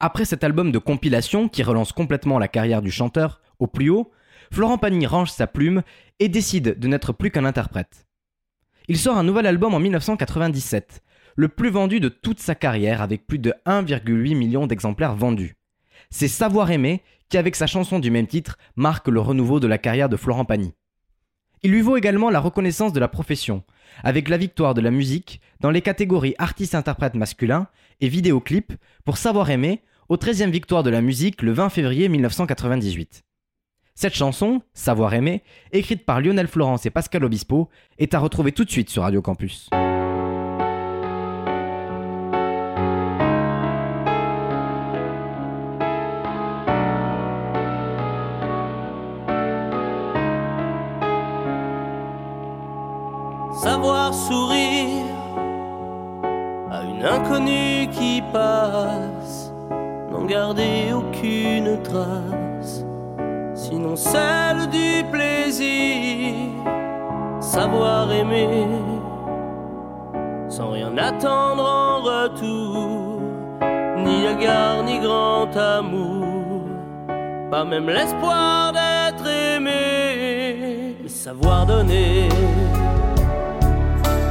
Après 0.00 0.24
cet 0.24 0.42
album 0.42 0.72
de 0.72 0.80
compilation 0.80 1.48
qui 1.48 1.62
relance 1.62 1.92
complètement 1.92 2.40
la 2.40 2.48
carrière 2.48 2.82
du 2.82 2.90
chanteur 2.90 3.40
au 3.60 3.68
plus 3.68 3.88
haut, 3.88 4.10
Florent 4.52 4.78
Pagny 4.78 5.06
range 5.06 5.30
sa 5.30 5.46
plume 5.46 5.82
et 6.18 6.28
décide 6.28 6.76
de 6.76 6.88
n'être 6.88 7.12
plus 7.12 7.30
qu'un 7.30 7.44
interprète. 7.44 8.08
Il 8.88 8.98
sort 8.98 9.16
un 9.16 9.22
nouvel 9.22 9.46
album 9.46 9.74
en 9.74 9.78
1997, 9.78 11.04
le 11.36 11.46
plus 11.46 11.70
vendu 11.70 12.00
de 12.00 12.08
toute 12.08 12.40
sa 12.40 12.56
carrière 12.56 13.00
avec 13.00 13.28
plus 13.28 13.38
de 13.38 13.54
1,8 13.64 14.36
million 14.36 14.66
d'exemplaires 14.66 15.14
vendus. 15.14 15.54
C'est 16.10 16.26
Savoir 16.26 16.72
aimer 16.72 17.00
qui, 17.28 17.38
avec 17.38 17.54
sa 17.54 17.68
chanson 17.68 18.00
du 18.00 18.10
même 18.10 18.26
titre, 18.26 18.58
marque 18.74 19.06
le 19.06 19.20
renouveau 19.20 19.60
de 19.60 19.68
la 19.68 19.78
carrière 19.78 20.08
de 20.08 20.16
Florent 20.16 20.46
Pagny. 20.46 20.74
Il 21.62 21.72
lui 21.72 21.82
vaut 21.82 21.96
également 21.96 22.30
la 22.30 22.40
reconnaissance 22.40 22.92
de 22.92 23.00
la 23.00 23.08
profession, 23.08 23.64
avec 24.02 24.30
la 24.30 24.38
victoire 24.38 24.72
de 24.72 24.80
la 24.80 24.90
musique 24.90 25.42
dans 25.60 25.70
les 25.70 25.82
catégories 25.82 26.34
artiste-interprète 26.38 27.14
masculin 27.14 27.66
et 28.00 28.08
vidéoclip 28.08 28.72
pour 29.04 29.18
Savoir 29.18 29.50
aimer 29.50 29.82
aux 30.08 30.16
13e 30.16 30.50
victoire 30.50 30.82
de 30.82 30.90
la 30.90 31.02
musique 31.02 31.42
le 31.42 31.52
20 31.52 31.68
février 31.68 32.08
1998. 32.08 33.24
Cette 33.94 34.14
chanson, 34.14 34.62
Savoir 34.72 35.12
aimer, 35.12 35.42
écrite 35.72 36.06
par 36.06 36.22
Lionel 36.22 36.48
Florence 36.48 36.86
et 36.86 36.90
Pascal 36.90 37.24
Obispo, 37.24 37.68
est 37.98 38.14
à 38.14 38.18
retrouver 38.18 38.52
tout 38.52 38.64
de 38.64 38.70
suite 38.70 38.88
sur 38.88 39.02
Radio 39.02 39.20
Campus. 39.20 39.68
Sourire 54.12 55.06
à 56.70 56.82
une 56.82 57.04
inconnue 57.04 57.88
qui 57.92 58.20
passe, 58.32 59.52
n'en 60.10 60.24
garder 60.24 60.92
aucune 60.92 61.80
trace, 61.82 62.84
sinon 63.54 63.94
celle 63.94 64.68
du 64.68 65.04
plaisir. 65.12 66.34
Savoir 67.40 68.10
aimer 68.10 68.66
sans 70.48 70.70
rien 70.70 70.96
attendre 70.98 71.64
en 71.64 72.00
retour, 72.00 73.20
ni 73.98 74.26
égard 74.26 74.82
ni 74.82 74.98
grand 74.98 75.56
amour, 75.56 76.66
pas 77.50 77.64
même 77.64 77.88
l'espoir 77.88 78.72
d'être 78.72 79.26
aimé, 79.28 80.96
mais 81.00 81.08
savoir 81.08 81.64
donner 81.66 82.28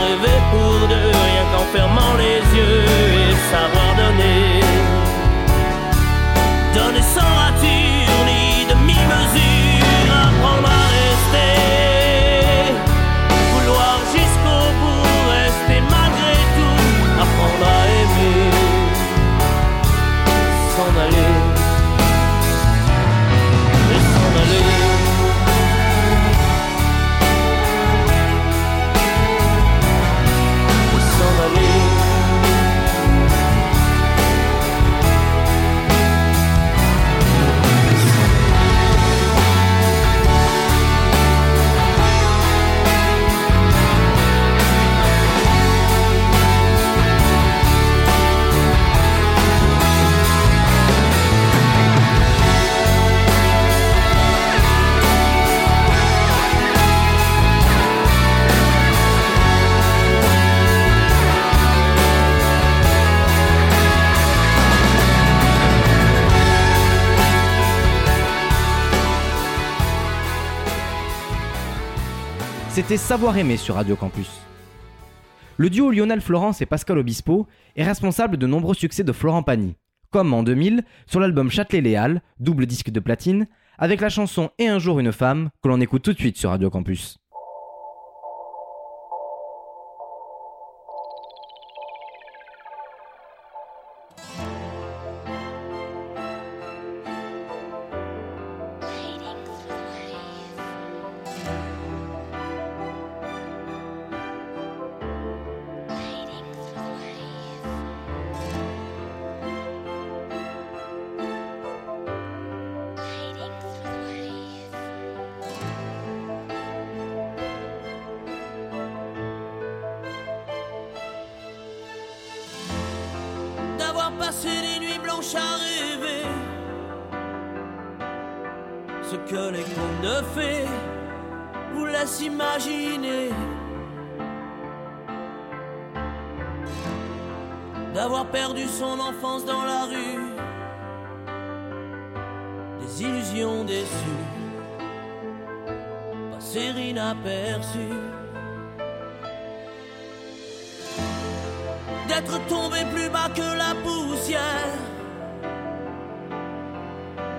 rêver 0.00 0.38
pour 0.50 0.88
deux, 0.88 1.10
rien 1.28 1.44
qu'en 1.52 1.64
fermant 1.74 2.14
les 2.16 2.40
yeux 2.56 2.84
et 3.20 3.34
savoir 3.50 3.90
donner. 3.96 4.57
C'était 72.88 73.02
Savoir 73.02 73.36
aimer 73.36 73.58
sur 73.58 73.74
Radio 73.74 73.96
Campus. 73.96 74.30
Le 75.58 75.68
duo 75.68 75.90
Lionel 75.90 76.22
Florence 76.22 76.62
et 76.62 76.64
Pascal 76.64 76.96
Obispo 76.96 77.46
est 77.76 77.84
responsable 77.84 78.38
de 78.38 78.46
nombreux 78.46 78.72
succès 78.72 79.04
de 79.04 79.12
Florent 79.12 79.42
Pagny, 79.42 79.76
comme 80.10 80.32
en 80.32 80.42
2000 80.42 80.82
sur 81.06 81.20
l'album 81.20 81.50
Châtelet-Léal, 81.50 82.22
double 82.40 82.64
disque 82.64 82.88
de 82.88 82.98
platine, 82.98 83.46
avec 83.76 84.00
la 84.00 84.08
chanson 84.08 84.48
Et 84.58 84.68
un 84.68 84.78
jour 84.78 85.00
une 85.00 85.12
femme 85.12 85.50
que 85.62 85.68
l'on 85.68 85.82
écoute 85.82 86.00
tout 86.00 86.14
de 86.14 86.18
suite 86.18 86.38
sur 86.38 86.48
Radio 86.48 86.70
Campus. 86.70 87.18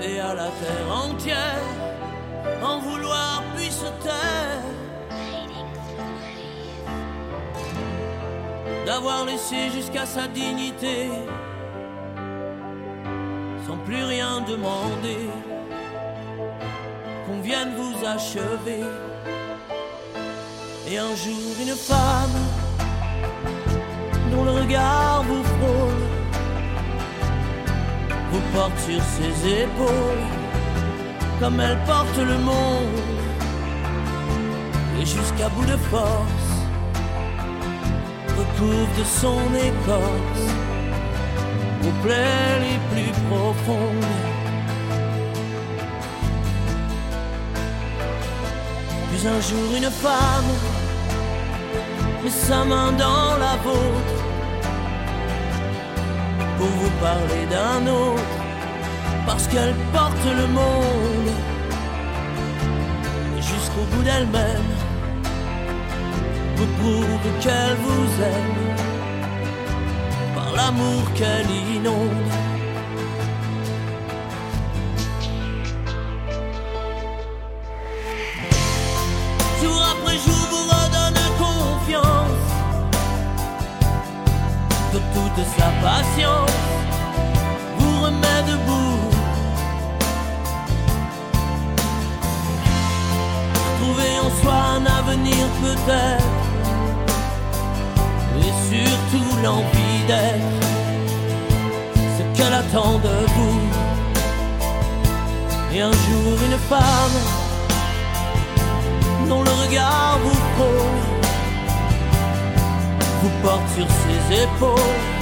Et 0.02 0.20
à 0.20 0.34
la 0.34 0.50
terre 0.62 0.90
entière 0.92 1.64
en 2.64 2.80
vouloir 2.80 3.44
puis 3.56 3.72
se 3.72 3.86
taire. 4.04 4.64
D'avoir 8.86 9.26
laissé 9.26 9.70
jusqu'à 9.70 10.06
sa 10.06 10.28
dignité 10.28 11.10
sans 13.68 13.78
plus 13.86 14.04
rien 14.04 14.42
demander 14.42 15.30
qu'on 17.26 17.42
vienne 17.42 17.72
vous 17.76 18.06
achever. 18.06 18.84
Et 20.90 20.98
un 20.98 21.16
jour 21.16 21.54
une 21.62 21.76
femme 21.76 22.40
dont 24.32 24.44
le 24.44 24.52
regard 24.52 25.24
vous 25.24 25.44
frôle, 25.44 25.89
vous 28.32 28.42
porte 28.54 28.78
sur 28.80 29.02
ses 29.02 29.62
épaules, 29.64 30.26
comme 31.40 31.60
elle 31.60 31.78
porte 31.86 32.18
le 32.18 32.38
monde, 32.38 33.00
et 35.02 35.06
jusqu'à 35.06 35.50
bout 35.50 35.66
de 35.66 35.78
force, 35.92 36.50
recouvre 38.38 38.98
de 38.98 39.04
son 39.04 39.40
écorce 39.56 40.46
vos 41.82 41.92
plaies 42.04 42.60
les 42.66 42.80
plus 42.92 43.12
profondes. 43.30 44.16
Puis 49.10 49.28
un 49.28 49.42
jour 49.42 49.76
une 49.76 49.90
femme 49.90 50.52
met 52.24 52.30
sa 52.30 52.64
main 52.66 52.92
dans 52.92 53.38
la 53.38 53.56
vôtre 53.64 54.29
pour 56.60 56.68
vous 56.68 56.94
parler 57.00 57.44
d'un 57.50 57.88
autre, 57.88 58.36
parce 59.26 59.48
qu'elle 59.48 59.74
porte 59.94 60.26
le 60.42 60.48
monde 60.48 61.32
jusqu'au 63.38 63.86
bout 63.92 64.04
d'elle-même, 64.04 64.72
vous 66.58 66.70
prouve 66.80 67.26
qu'elle 67.40 67.78
vous 67.86 68.12
aime 68.36 68.60
par 70.36 70.52
l'amour 70.58 71.04
qu'elle 71.16 71.50
inonde. 71.78 72.39
De 85.40 85.46
sa 85.58 85.70
patience 85.88 86.58
vous 87.78 87.96
remet 88.04 88.42
debout. 88.52 89.00
Trouver 93.80 94.14
en 94.26 94.32
soi 94.42 94.58
un 94.78 94.86
avenir 95.00 95.44
peut-être, 95.64 96.46
et 98.46 98.54
surtout 98.70 99.30
l'envie 99.44 100.02
d'être 100.10 100.60
ce 102.16 102.24
qu'elle 102.36 102.54
attend 102.54 102.96
de 103.08 103.18
vous. 103.36 103.62
Et 105.74 105.82
un 105.82 105.92
jour 106.06 106.34
une 106.48 106.60
femme 106.74 107.20
dont 109.30 109.44
le 109.44 109.54
regard 109.64 110.18
vous 110.24 110.40
frôle 110.54 111.00
vous 113.22 113.34
porte 113.44 113.68
sur 113.76 113.88
ses 114.02 114.44
épaules 114.44 115.19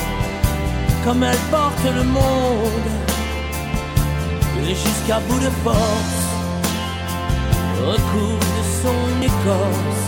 comme 1.07 1.23
elle 1.23 1.43
porte 1.49 1.85
le 1.95 2.03
monde. 2.03 2.89
Et 4.69 4.75
jusqu'à 4.75 5.19
bout 5.27 5.39
de 5.39 5.51
force 5.63 6.19
recouvre 7.91 8.47
de 8.57 8.63
son 8.81 9.21
écorce 9.21 10.07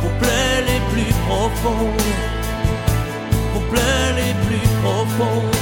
vos 0.00 0.14
plaies 0.20 0.62
les 0.70 0.80
plus 0.92 1.12
profondes 1.28 2.14
vos 3.52 3.64
plaies 3.72 4.12
les 4.22 4.34
plus 4.46 4.68
profondes 4.82 5.56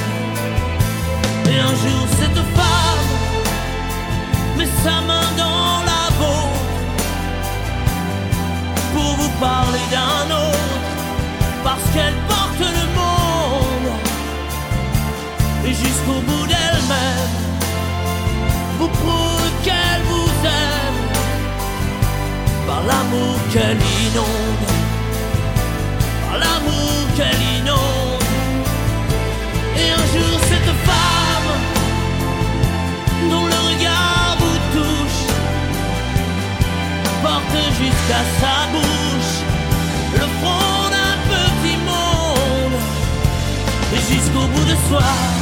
et 1.50 1.58
un 1.58 1.74
jour 1.82 2.02
cette 2.20 2.42
femme 2.58 3.06
met 4.58 4.70
sa 4.84 4.96
main 5.08 5.28
dans 5.36 5.76
la 5.90 6.04
vôtre 6.20 6.64
pour 8.94 9.10
vous 9.20 9.32
parler 9.40 9.86
d'un 9.90 10.26
autre, 10.46 10.78
parce 11.64 11.86
qu'elle 11.92 12.18
porte 12.28 12.60
le 12.60 12.83
et 15.66 15.72
jusqu'au 15.72 16.20
bout 16.26 16.46
d'elle-même, 16.46 17.34
vous 18.78 18.88
prouve 18.88 19.50
qu'elle 19.64 20.02
vous 20.10 20.30
aime, 20.44 21.02
par 22.66 22.82
l'amour 22.82 23.36
qu'elle 23.52 23.78
inonde, 24.06 24.66
par 26.26 26.38
l'amour 26.38 26.96
qu'elle 27.16 27.42
inonde, 27.58 28.22
et 29.76 29.90
un 29.90 30.06
jour 30.14 30.38
cette 30.50 30.74
femme, 30.88 31.50
dont 33.30 33.46
le 33.46 33.60
regard 33.70 34.36
vous 34.40 34.58
touche, 34.76 35.22
porte 37.22 37.58
jusqu'à 37.80 38.22
sa 38.40 38.56
bouche 38.72 39.34
le 40.14 40.26
front 40.38 40.90
d'un 40.94 41.16
petit 41.32 41.76
monde. 41.78 42.80
Et 43.96 44.12
jusqu'au 44.12 44.46
bout 44.48 44.64
de 44.64 44.76
soi 44.88 45.33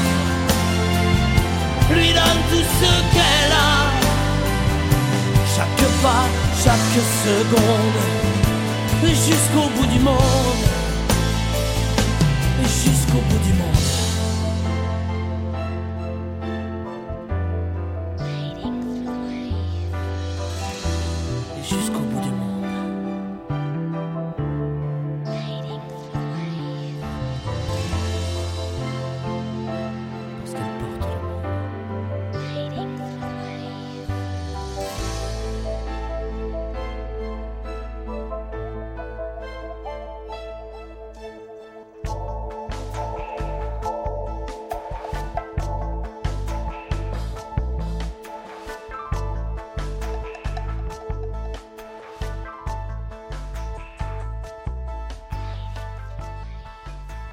lui 1.90 2.12
donne 2.12 2.42
tout 2.50 2.66
ce 2.80 2.92
qu'elle 3.12 3.52
a. 3.52 3.90
Chaque 5.54 5.88
pas, 6.02 6.24
chaque 6.64 6.94
seconde 7.24 8.22
jusqu'au 9.14 9.68
bout 9.76 9.86
du 9.86 9.98
monde. 9.98 10.16
Jusqu'au 12.64 13.20
bout 13.28 13.44
du 13.44 13.52
monde 13.54 14.01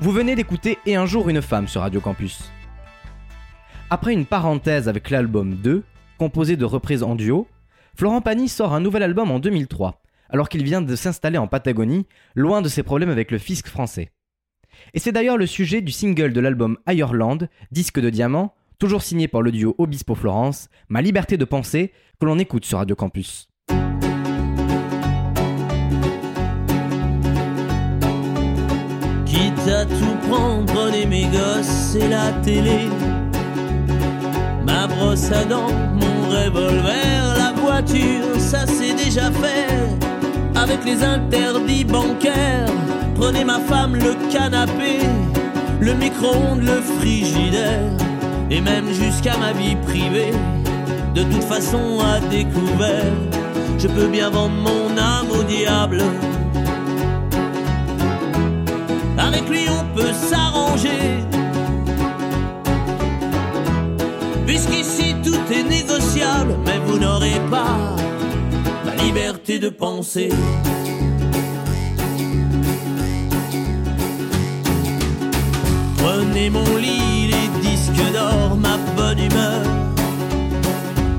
Vous 0.02 0.12
venez 0.12 0.34
d'écouter 0.36 0.78
Et 0.86 0.96
un 0.96 1.06
jour 1.06 1.28
une 1.28 1.42
femme 1.42 1.68
sur 1.68 1.82
Radio 1.82 2.00
Campus. 2.00 2.50
Après 3.90 4.14
une 4.14 4.26
parenthèse 4.26 4.88
avec 4.88 5.10
l'album 5.10 5.56
2, 5.56 5.84
composé 6.18 6.56
de 6.56 6.64
reprises 6.64 7.04
en 7.04 7.16
duo, 7.16 7.50
Florent 7.98 8.22
Pagny 8.22 8.48
sort 8.48 8.74
un 8.74 8.80
nouvel 8.80 9.04
album 9.04 9.30
en 9.30 9.40
2003, 9.40 10.02
alors 10.30 10.48
qu'il 10.48 10.64
vient 10.64 10.82
de 10.82 10.96
s'installer 10.96 11.38
en 11.38 11.48
Patagonie, 11.48 12.08
loin 12.34 12.62
de 12.62 12.70
ses 12.70 12.82
problèmes 12.82 13.10
avec 13.10 13.30
le 13.30 13.40
fisc 13.40 13.68
français. 13.68 14.14
Et 14.94 15.00
c'est 15.00 15.12
d'ailleurs 15.12 15.38
le 15.38 15.48
sujet 15.48 15.82
du 15.82 15.92
single 15.92 16.32
de 16.32 16.40
l'album 16.40 16.78
Ireland, 16.88 17.40
disque 17.72 18.00
de 18.00 18.10
diamant, 18.10 18.56
toujours 18.78 19.02
signé 19.02 19.28
par 19.28 19.42
le 19.42 19.52
duo 19.52 19.76
Obispo 19.80 20.16
Florence, 20.16 20.70
Ma 20.88 21.02
liberté 21.02 21.36
de 21.36 21.44
penser, 21.44 21.92
que 22.22 22.26
l'on 22.26 22.40
écoute 22.40 22.64
sur 22.64 22.78
Radio 22.78 22.96
Campus. 22.96 23.49
Quitte 29.30 29.68
à 29.70 29.86
tout 29.86 30.18
prendre, 30.28 30.66
prenez 30.74 31.06
mes 31.06 31.26
gosses 31.26 31.96
et 31.96 32.08
la 32.08 32.32
télé. 32.44 32.90
Ma 34.66 34.88
brosse 34.88 35.32
à 35.32 35.46
dents, 35.46 35.72
mon 35.94 36.30
revolver, 36.30 37.36
la 37.38 37.52
voiture, 37.52 38.40
ça 38.40 38.66
c'est 38.66 38.96
déjà 38.96 39.30
fait. 39.30 39.70
Avec 40.56 40.84
les 40.84 41.04
interdits 41.04 41.84
bancaires, 41.86 42.74
prenez 43.14 43.46
ma 43.46 43.60
femme, 43.60 43.96
le 43.96 44.16
canapé, 44.32 44.98
le 45.80 45.94
micro-ondes, 45.94 46.64
le 46.64 46.82
frigidaire, 46.82 47.92
et 48.50 48.62
même 48.62 48.92
jusqu'à 48.92 49.38
ma 49.38 49.52
vie 49.54 49.76
privée. 49.76 50.34
De 51.14 51.22
toute 51.22 51.44
façon, 51.44 52.00
à 52.00 52.20
découvert, 52.32 53.14
je 53.78 53.88
peux 53.88 54.08
bien 54.08 54.32
vendre 54.32 54.56
mon 54.56 54.98
âme 54.98 55.30
au 55.30 55.44
diable. 55.44 56.02
Avec 59.20 59.50
lui, 59.50 59.66
on 59.70 59.84
peut 59.96 60.14
s'arranger. 60.14 61.20
Puisqu'ici 64.48 65.16
tout 65.24 65.54
est 65.54 65.64
négociable, 65.64 66.56
mais 66.66 66.80
vous 66.86 66.98
n'aurez 66.98 67.40
pas 67.52 67.96
ma 68.86 68.96
liberté 69.04 69.60
de 69.60 69.70
penser. 69.70 70.30
Prenez 75.98 76.50
mon 76.50 76.78
lit, 76.78 77.28
les 77.28 77.70
disques 77.70 78.14
d'or, 78.14 78.58
ma 78.58 78.78
bonne 78.96 79.20
humeur, 79.20 79.62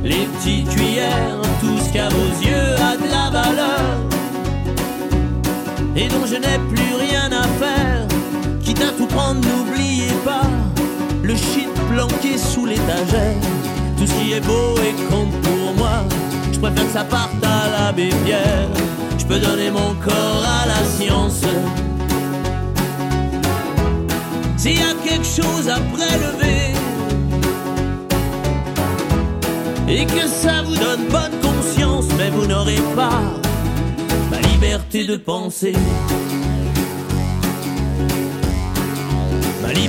les 0.03 0.27
petites 0.27 0.69
cuillères, 0.71 1.41
tout 1.61 1.79
ce 1.85 1.93
qu'à 1.93 2.09
vos 2.09 2.33
yeux 2.43 2.75
a 2.83 2.97
de 2.97 3.09
la 3.11 3.31
valeur 3.31 4.11
et 5.97 6.09
dont 6.09 6.27
je 6.27 6.37
n'ai 6.37 6.59
plus 6.73 6.95
rien 6.99 7.31
à 7.33 7.43
faire. 7.43 7.80
Le 11.31 11.37
shit 11.37 11.69
planqué 11.89 12.37
sous 12.37 12.67
l'étagère. 12.67 13.37
Tout 13.97 14.07
ce 14.07 14.13
qui 14.15 14.33
est 14.33 14.41
beau 14.41 14.75
et 14.79 14.95
compte 15.11 15.33
pour 15.43 15.75
moi, 15.77 16.05
je 16.53 16.59
préfère 16.59 16.85
que 16.87 16.93
ça 16.93 17.05
parte 17.05 17.43
à 17.45 17.71
l'abbé 17.71 18.09
Pierre. 18.25 18.69
Je 19.19 19.25
peux 19.25 19.39
donner 19.39 19.71
mon 19.71 19.95
corps 20.05 20.45
à 20.45 20.67
la 20.67 20.85
science. 20.85 21.43
S'il 24.57 24.79
y 24.79 24.83
a 24.83 24.95
quelque 25.05 25.25
chose 25.25 25.69
à 25.69 25.79
prélever 25.97 26.75
et 29.89 30.07
que 30.07 30.27
ça 30.27 30.63
vous 30.65 30.77
donne 30.77 31.05
bonne 31.11 31.37
conscience, 31.43 32.07
mais 32.19 32.31
vous 32.31 32.47
n'aurez 32.47 32.83
pas 32.97 33.21
ma 34.31 34.41
liberté 34.49 35.05
de 35.05 35.17
penser. 35.17 35.75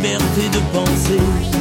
Liberté 0.02 0.50
de 0.50 0.60
penser. 0.72 1.61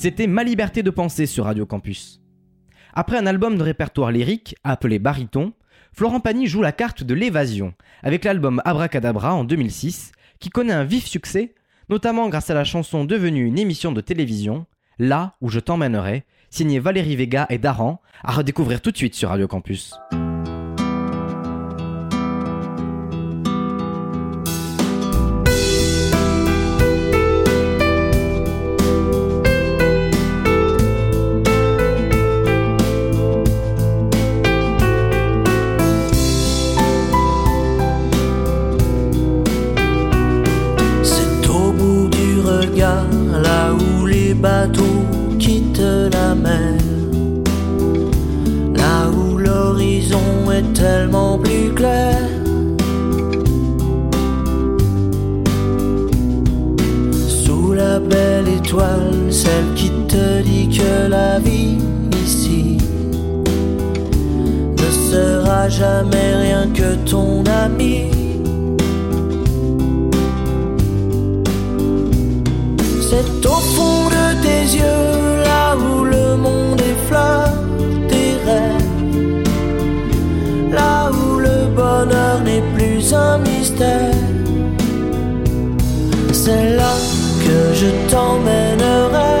C'était 0.00 0.28
Ma 0.28 0.44
liberté 0.44 0.84
de 0.84 0.90
penser 0.90 1.26
sur 1.26 1.46
Radio 1.46 1.66
Campus. 1.66 2.22
Après 2.94 3.18
un 3.18 3.26
album 3.26 3.58
de 3.58 3.64
répertoire 3.64 4.12
lyrique 4.12 4.54
appelé 4.62 5.00
Bariton, 5.00 5.54
Florent 5.92 6.20
Pagny 6.20 6.46
joue 6.46 6.62
la 6.62 6.70
carte 6.70 7.02
de 7.02 7.14
l'évasion 7.14 7.74
avec 8.04 8.24
l'album 8.24 8.62
Abracadabra 8.64 9.34
en 9.34 9.42
2006 9.42 10.12
qui 10.38 10.50
connaît 10.50 10.72
un 10.72 10.84
vif 10.84 11.06
succès, 11.06 11.56
notamment 11.88 12.28
grâce 12.28 12.48
à 12.48 12.54
la 12.54 12.62
chanson 12.62 13.04
devenue 13.04 13.44
une 13.44 13.58
émission 13.58 13.90
de 13.90 14.00
télévision, 14.00 14.66
Là 15.00 15.34
où 15.40 15.48
je 15.48 15.58
t'emmènerai, 15.58 16.24
signée 16.48 16.78
Valérie 16.78 17.16
Vega 17.16 17.46
et 17.50 17.58
Daran, 17.58 18.00
à 18.22 18.30
redécouvrir 18.30 18.80
tout 18.80 18.92
de 18.92 18.96
suite 18.96 19.16
sur 19.16 19.30
Radio 19.30 19.48
Campus. 19.48 19.94
Les 44.58 44.66
bateaux 44.66 45.04
quittent 45.38 46.12
la 46.12 46.34
mer. 46.34 46.78
Là 48.74 49.08
où 49.10 49.36
l'horizon 49.36 50.50
est 50.52 50.72
tellement 50.72 51.38
plus 51.38 51.72
clair. 51.74 52.18
Sous 57.28 57.72
la 57.72 57.98
belle 58.00 58.48
étoile, 58.48 59.30
celle 59.30 59.74
qui 59.74 59.90
te 60.08 60.42
dit 60.42 60.68
que 60.68 61.08
la 61.08 61.38
vie 61.38 61.78
ici 62.24 62.78
ne 64.76 65.10
sera 65.10 65.68
jamais 65.68 66.34
rien 66.42 66.68
que 66.74 66.94
ton 67.10 67.44
ami. 67.46 68.17
les 74.68 74.76
yeux 74.76 75.42
là 75.44 75.76
où 75.76 76.04
le 76.04 76.36
monde 76.36 76.80
effleure 76.80 77.52
tes 78.08 78.32
rêves, 78.46 79.44
là 80.72 81.10
où 81.10 81.38
le 81.38 81.66
bonheur 81.74 82.40
n'est 82.44 82.64
plus 82.76 83.12
un 83.14 83.38
mystère. 83.38 84.14
C'est 86.32 86.76
là 86.76 86.94
que 87.44 87.74
je 87.74 87.90
t'emmènerai 88.10 89.36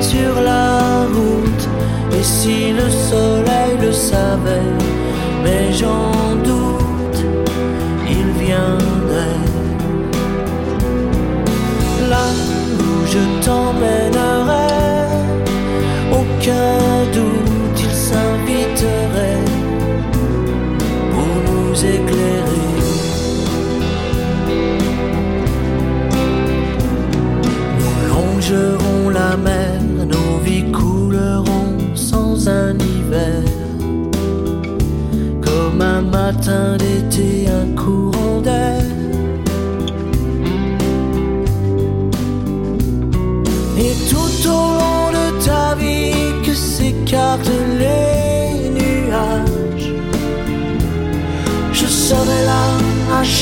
sur 0.00 0.40
la 0.40 1.04
route, 1.14 1.68
et 2.12 2.22
si 2.22 2.72
le 2.72 2.88
soleil 3.10 3.72
le 3.80 3.92
savait, 3.92 4.72
mes 5.44 5.72
gens 5.72 6.21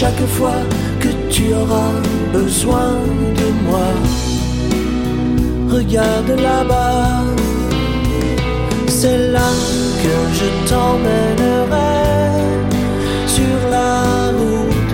chaque 0.00 0.26
fois 0.38 0.62
que 0.98 1.10
tu 1.28 1.52
auras 1.52 1.94
besoin 2.32 2.92
de 3.40 3.48
moi. 3.66 3.90
Regarde 5.76 6.32
là-bas, 6.48 7.24
c'est 8.88 9.20
là 9.36 9.50
que 10.02 10.14
je 10.38 10.48
t'emmènerai 10.68 11.98
sur 13.36 13.58
la 13.76 13.92
route. 14.38 14.92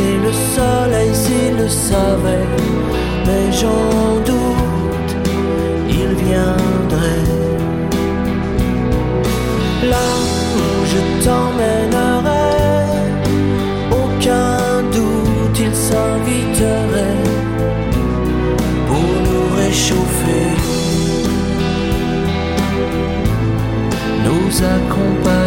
Et 0.00 0.12
le 0.24 0.32
soleil, 0.54 1.12
s'il 1.22 1.56
le 1.62 1.68
savait, 1.68 2.48
mais 3.26 3.46
j'en 3.60 4.10
doute, 4.30 5.12
il 6.00 6.10
viendrait. 6.26 7.26
Là 9.92 10.06
où 10.58 10.66
je 10.92 11.00
t'emmènerai, 11.24 12.33
accompagner. 24.62 25.43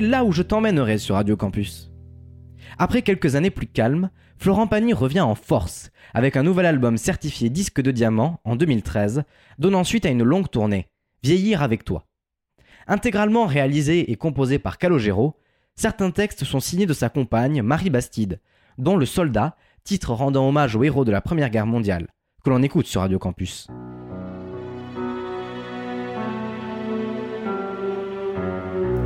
Là 0.00 0.24
où 0.24 0.32
je 0.32 0.42
t'emmènerai 0.42 0.98
sur 0.98 1.14
Radio 1.14 1.36
Campus. 1.36 1.92
Après 2.78 3.02
quelques 3.02 3.36
années 3.36 3.50
plus 3.50 3.68
calmes, 3.68 4.10
Florent 4.38 4.66
Pagny 4.66 4.92
revient 4.92 5.20
en 5.20 5.36
force 5.36 5.90
avec 6.14 6.36
un 6.36 6.42
nouvel 6.42 6.66
album 6.66 6.96
certifié 6.96 7.48
disque 7.48 7.80
de 7.80 7.92
diamant 7.92 8.40
en 8.44 8.56
2013, 8.56 9.22
donnant 9.58 9.84
suite 9.84 10.04
à 10.04 10.10
une 10.10 10.24
longue 10.24 10.50
tournée, 10.50 10.88
Vieillir 11.22 11.62
avec 11.62 11.84
toi. 11.84 12.06
Intégralement 12.88 13.46
réalisé 13.46 14.10
et 14.10 14.16
composé 14.16 14.58
par 14.58 14.78
Calogero, 14.78 15.36
certains 15.76 16.10
textes 16.10 16.44
sont 16.44 16.60
signés 16.60 16.86
de 16.86 16.92
sa 16.92 17.08
compagne 17.08 17.62
Marie 17.62 17.90
Bastide, 17.90 18.40
dont 18.78 18.96
Le 18.96 19.06
Soldat, 19.06 19.56
titre 19.84 20.12
rendant 20.12 20.48
hommage 20.48 20.74
aux 20.74 20.82
héros 20.82 21.04
de 21.04 21.12
la 21.12 21.20
Première 21.20 21.50
Guerre 21.50 21.66
mondiale, 21.66 22.08
que 22.44 22.50
l'on 22.50 22.62
écoute 22.62 22.86
sur 22.86 23.00
Radio 23.00 23.18
Campus. 23.18 23.68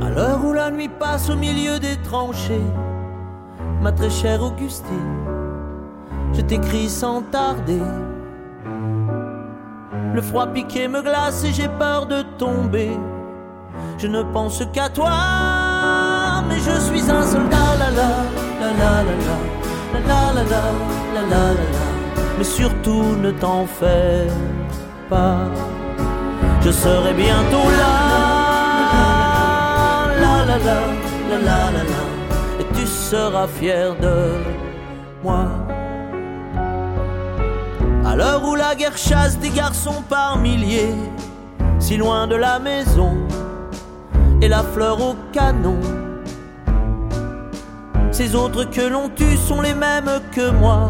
À 0.01 0.09
l'heure 0.09 0.43
où 0.45 0.53
la 0.53 0.71
nuit 0.71 0.89
passe 0.89 1.29
au 1.29 1.35
milieu 1.35 1.79
des 1.79 1.97
tranchées, 1.97 2.69
ma 3.81 3.91
très 3.91 4.09
chère 4.09 4.41
Augustine, 4.41 5.17
je 6.33 6.41
t'écris 6.41 6.89
sans 6.89 7.21
tarder. 7.21 7.81
Le 10.13 10.21
froid 10.21 10.47
piqué 10.47 10.87
me 10.87 11.01
glace 11.01 11.43
et 11.43 11.51
j'ai 11.51 11.67
peur 11.67 12.05
de 12.05 12.23
tomber. 12.37 12.97
Je 13.97 14.07
ne 14.07 14.23
pense 14.23 14.63
qu'à 14.73 14.89
toi, 14.89 15.11
mais 16.47 16.59
je 16.59 16.79
suis 16.79 17.11
un 17.11 17.23
soldat, 17.23 17.75
la 17.77 17.91
la, 17.91 18.09
la 18.61 18.71
la 18.79 19.03
la 19.03 19.13
la, 20.07 20.33
la 20.33 20.43
la 20.43 21.21
la 21.29 21.53
la. 21.53 21.67
Mais 22.37 22.43
surtout 22.45 23.15
ne 23.21 23.31
t'en 23.31 23.65
fais 23.65 24.27
pas, 25.09 25.39
je 26.61 26.71
serai 26.71 27.13
bientôt 27.13 27.69
là, 27.77 28.08
et 32.59 32.65
tu 32.75 32.85
seras 32.85 33.47
fier 33.47 33.95
de 34.01 34.33
moi. 35.23 35.45
À 38.05 38.15
l'heure 38.15 38.43
où 38.47 38.55
la 38.55 38.75
guerre 38.75 38.97
chasse 38.97 39.37
des 39.39 39.49
garçons 39.49 40.03
par 40.09 40.37
milliers, 40.37 40.95
si 41.79 41.97
loin 41.97 42.27
de 42.27 42.35
la 42.35 42.59
maison, 42.59 43.17
et 44.41 44.47
la 44.47 44.63
fleur 44.63 45.01
au 45.01 45.15
canon. 45.31 45.79
Ces 48.11 48.35
autres 48.35 48.65
que 48.65 48.81
l'on 48.81 49.09
tue 49.09 49.37
sont 49.37 49.61
les 49.61 49.73
mêmes 49.73 50.21
que 50.31 50.49
moi, 50.51 50.89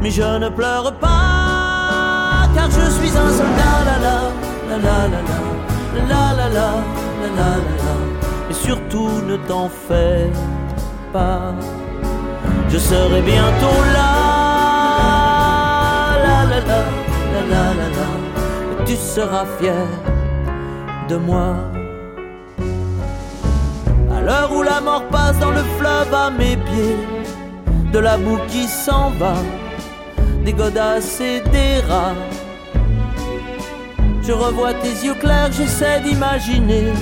mais 0.00 0.10
je 0.10 0.38
ne 0.38 0.48
pleure 0.48 0.92
pas, 0.98 2.48
car 2.54 2.70
je 2.70 2.90
suis 2.90 3.10
un 3.10 3.30
soldat, 3.30 3.78
la, 3.86 3.98
la 3.98 4.78
la 4.78 5.08
la 6.08 6.48
la, 6.48 8.21
et 8.52 8.54
surtout 8.54 9.10
ne 9.26 9.36
t'en 9.48 9.68
fais 9.68 10.30
pas, 11.12 11.54
je 12.68 12.78
serai 12.78 13.22
bientôt 13.22 13.80
là, 13.94 14.10
la 16.24 16.38
la 16.50 16.60
la, 16.68 16.80
la 17.32 17.64
la 17.78 17.86
la 17.96 18.84
tu 18.84 18.96
seras 18.96 19.46
fier 19.58 19.86
de 21.08 21.16
moi. 21.16 21.50
À 24.16 24.20
l'heure 24.20 24.50
où 24.54 24.62
la 24.62 24.80
mort 24.80 25.06
passe 25.08 25.38
dans 25.38 25.50
le 25.50 25.64
fleuve 25.78 26.12
à 26.14 26.30
mes 26.30 26.56
pieds, 26.56 26.98
de 27.92 27.98
la 27.98 28.16
boue 28.18 28.40
qui 28.48 28.64
s'en 28.66 29.10
va, 29.20 29.34
des 30.44 30.52
godasses 30.52 31.20
et 31.20 31.40
des 31.56 31.80
rats. 31.88 32.20
Je 34.22 34.32
revois 34.32 34.74
tes 34.74 34.94
yeux 35.06 35.14
clairs, 35.14 35.52
j'essaie 35.52 36.00
d'imaginer 36.00 36.92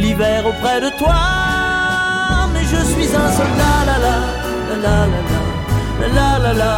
l'hiver 0.00 0.46
auprès 0.46 0.80
de 0.80 0.90
toi. 0.98 1.20
Mais 2.52 2.64
je 2.72 2.80
suis 2.92 3.08
un 3.24 3.30
soldat, 3.38 3.78
la 3.88 3.96
la, 4.06 4.16
la 4.70 4.76
la 4.84 4.98
la 6.00 6.12
la, 6.12 6.52
la 6.52 6.52
la 6.54 6.74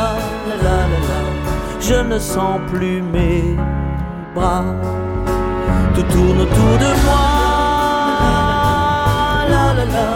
la 0.65 0.77
la. 1.09 1.21
Je 1.81 1.95
ne 2.11 2.19
sens 2.19 2.61
plus 2.73 3.03
mes 3.03 3.57
bras, 4.35 4.65
tout 5.95 6.07
tourne 6.15 6.41
autour 6.47 6.75
de 6.85 6.91
moi. 7.07 7.29
La 9.55 9.67
la 9.79 9.85
la, 9.97 10.09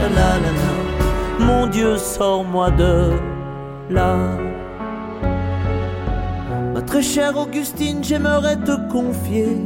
la 0.00 0.08
la 0.18 0.30
la 0.44 0.50
la. 0.58 1.44
Mon 1.46 1.66
Dieu, 1.66 1.96
sors-moi 1.96 2.70
de 2.72 3.12
là. 3.90 4.16
Ma 6.74 6.82
très 6.82 7.02
chère 7.02 7.36
Augustine, 7.36 8.02
j'aimerais 8.02 8.56
te 8.56 8.74
confier 8.90 9.58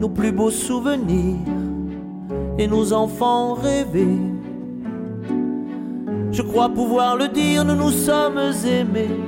nos 0.00 0.08
plus 0.08 0.32
beaux 0.32 0.50
souvenirs 0.50 1.59
et 2.58 2.66
nos 2.66 2.92
enfants 2.92 3.54
rêvés. 3.54 4.18
Je 6.32 6.42
crois 6.42 6.68
pouvoir 6.68 7.16
le 7.16 7.28
dire, 7.28 7.64
nous 7.64 7.74
nous 7.74 7.90
sommes 7.90 8.40
aimés. 8.64 9.18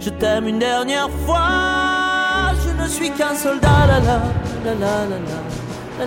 Je 0.00 0.10
t'aime 0.10 0.48
une 0.48 0.58
dernière 0.58 1.10
fois. 1.24 2.52
Je 2.64 2.82
ne 2.82 2.88
suis 2.88 3.10
qu'un 3.10 3.34
soldat, 3.34 3.86
la 3.88 4.00
la 4.00 4.20
la 4.64 4.74
la 4.74 5.04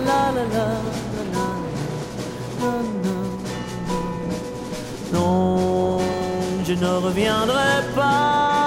la 0.00 0.66
Non, 5.12 5.98
je 6.64 6.72
ne 6.72 6.86
reviendrai 7.06 7.82
pas 7.94 8.62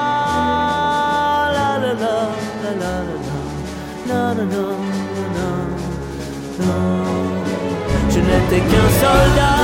n'étais 8.28 8.63
qu'un 8.69 8.89
soldat. 9.01 9.61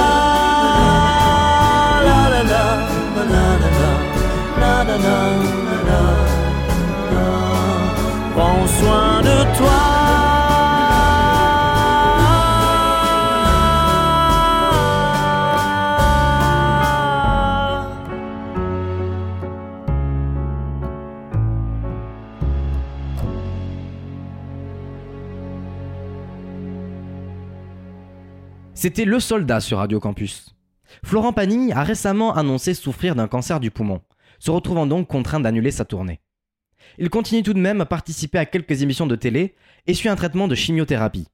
La 2.07 2.21
La 2.33 2.33
la 2.33 2.41
la, 2.51 2.65
la 3.15 3.43
la 3.61 3.69
la, 3.79 3.91
la 4.61 4.73
la 4.89 4.97
la, 5.05 5.19
la 5.87 6.01
la. 7.13 7.29
Prends 8.35 8.67
soin 8.79 9.21
de 9.21 9.37
toi. 9.57 10.00
C'était 28.81 29.05
Le 29.05 29.19
Soldat 29.19 29.59
sur 29.59 29.77
Radio 29.77 29.99
Campus. 29.99 30.55
Florent 31.05 31.33
Pagny 31.33 31.71
a 31.71 31.83
récemment 31.83 32.33
annoncé 32.33 32.73
souffrir 32.73 33.13
d'un 33.13 33.27
cancer 33.27 33.59
du 33.59 33.69
poumon, 33.69 34.01
se 34.39 34.49
retrouvant 34.49 34.87
donc 34.87 35.07
contraint 35.07 35.39
d'annuler 35.39 35.69
sa 35.69 35.85
tournée. 35.85 36.19
Il 36.97 37.11
continue 37.11 37.43
tout 37.43 37.53
de 37.53 37.59
même 37.59 37.81
à 37.81 37.85
participer 37.85 38.39
à 38.39 38.47
quelques 38.47 38.81
émissions 38.81 39.05
de 39.05 39.15
télé 39.15 39.53
et 39.85 39.93
suit 39.93 40.09
un 40.09 40.15
traitement 40.15 40.47
de 40.47 40.55
chimiothérapie. 40.55 41.27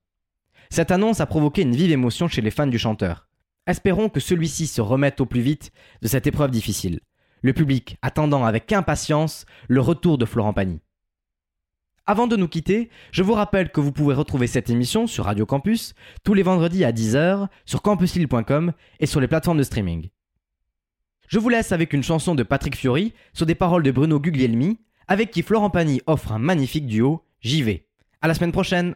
Cette 0.70 0.92
annonce 0.92 1.22
a 1.22 1.26
provoqué 1.26 1.62
une 1.62 1.74
vive 1.74 1.94
émotion 1.94 2.28
chez 2.28 2.42
les 2.42 2.52
fans 2.52 2.68
du 2.68 2.78
chanteur. 2.78 3.30
Espérons 3.66 4.10
que 4.10 4.20
celui-ci 4.20 4.68
se 4.68 4.82
remette 4.82 5.22
au 5.22 5.26
plus 5.26 5.40
vite 5.40 5.72
de 6.02 6.10
cette 6.10 6.28
épreuve 6.28 6.52
difficile, 6.52 7.00
le 7.44 7.54
public 7.54 7.96
attendant 8.02 8.44
avec 8.44 8.74
impatience 8.74 9.46
le 9.70 9.80
retour 9.80 10.18
de 10.18 10.26
Florent 10.26 10.52
Pagny. 10.52 10.82
Avant 12.10 12.28
de 12.28 12.38
nous 12.38 12.48
quitter, 12.48 12.90
je 13.12 13.22
vous 13.22 13.34
rappelle 13.34 13.70
que 13.70 13.82
vous 13.82 13.92
pouvez 13.92 14.16
retrouver 14.16 14.48
cette 14.48 14.70
émission 14.70 15.08
sur 15.08 15.26
Radio 15.26 15.46
Campus 15.46 15.94
tous 16.24 16.34
les 16.34 16.42
vendredis 16.42 16.86
à 16.86 16.94
10h 16.94 17.50
sur 17.66 17.82
campusil.com 17.82 18.72
et 19.02 19.06
sur 19.06 19.20
les 19.20 19.28
plateformes 19.28 19.58
de 19.58 19.64
streaming. 19.64 20.08
Je 21.28 21.38
vous 21.38 21.50
laisse 21.50 21.74
avec 21.74 21.92
une 21.92 22.04
chanson 22.04 22.34
de 22.34 22.44
Patrick 22.44 22.78
Fiori 22.78 23.14
sur 23.34 23.46
des 23.46 23.56
paroles 23.56 23.84
de 23.84 23.92
Bruno 23.92 24.22
Guglielmi, 24.22 24.80
avec 25.10 25.32
qui 25.32 25.42
Florent 25.42 25.70
Pagny 25.70 26.02
offre 26.08 26.32
un 26.32 26.40
magnifique 26.40 26.88
duo, 26.88 27.26
J'y 27.42 27.62
vais. 27.62 27.90
À 28.22 28.30
la 28.30 28.34
semaine 28.34 28.54
prochaine! 28.54 28.96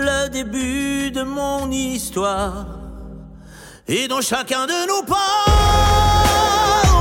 Le 0.00 0.28
début 0.28 1.10
de 1.10 1.22
mon 1.22 1.70
histoire. 1.70 2.66
Et 3.88 4.08
dans 4.08 4.20
chacun 4.20 4.66
de 4.66 4.86
nos 4.88 5.02
pas, 5.02 5.16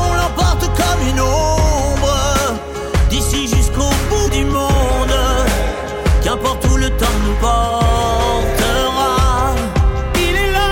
on 0.05 0.13
l'emporte 0.15 0.65
comme 0.79 1.01
une 1.07 1.19
ombre, 1.21 2.17
d'ici 3.09 3.47
jusqu'au 3.47 3.91
bout 4.09 4.29
du 4.29 4.45
monde, 4.45 5.17
qu'importe 6.23 6.65
où 6.71 6.77
le 6.77 6.89
temps 6.91 7.19
nous 7.25 7.35
portera. 7.35 9.53
Il 10.15 10.35
est 10.35 10.51
là, 10.51 10.69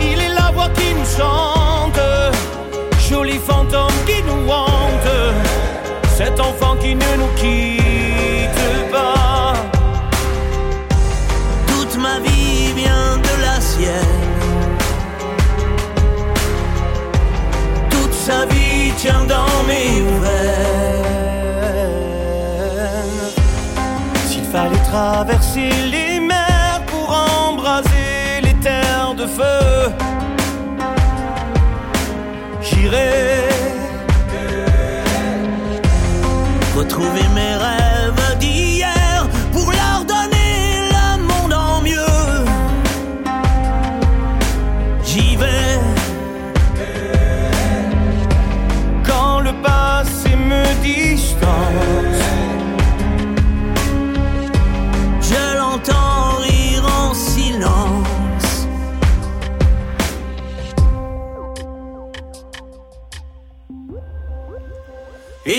il 0.00 0.20
est 0.20 0.34
la 0.34 0.50
voix 0.52 0.68
qui 0.70 0.94
nous 0.94 1.06
chante, 1.18 2.00
joli 3.08 3.38
fantôme 3.38 4.04
qui 4.06 4.22
nous 4.22 4.50
hante, 4.50 5.10
cet 6.16 6.40
enfant 6.40 6.76
qui 6.76 6.94
ne 6.94 7.16
nous 7.16 7.34
quitte 7.36 7.79
S'il 24.26 24.44
fallait 24.44 24.84
traverser 24.90 25.70
les 25.90 26.18
mers 26.20 26.80
pour 26.86 27.08
embraser 27.10 28.40
les 28.42 28.54
terres 28.54 29.14
de 29.16 29.26
feu, 29.26 29.92
j'irai 32.60 33.44
retrouver 36.76 37.26
mes 37.34 37.54
rêves 37.56 37.89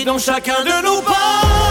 dans 0.04 0.18
chacun 0.18 0.62
de 0.64 0.84
nos 0.84 1.00
pas, 1.02 1.61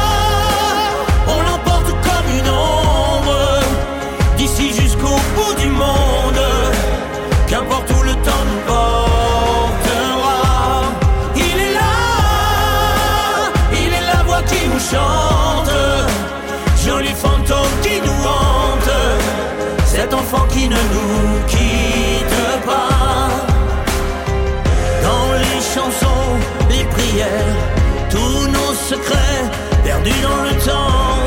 perdu 29.84 30.12
dans 30.22 30.44
le 30.44 30.52
temps. 30.66 31.18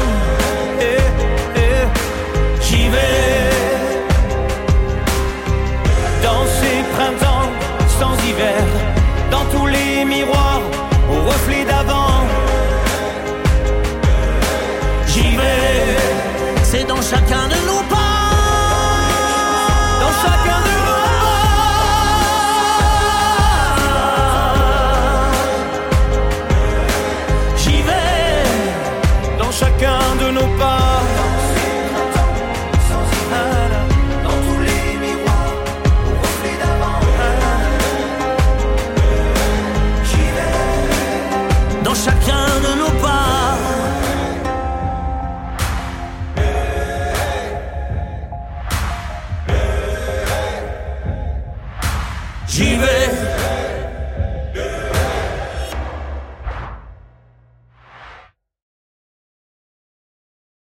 Et, 0.81 1.01
j'y 2.61 2.89
vais. 2.89 3.51
Dans 6.23 6.45
ces 6.59 6.83
printemps 6.95 7.49
sans 7.99 8.15
hiver, 8.29 8.63
dans 9.31 9.45
tous 9.53 9.67
les 9.67 10.05
miroirs, 10.05 10.63
au 11.11 11.29
reflet 11.29 11.65
d'avant. 11.65 12.27
J'y 15.09 15.37
vais. 15.37 15.97
C'est 16.63 16.87
dans 16.87 17.03
chacun 17.03 17.49
de 17.49 17.54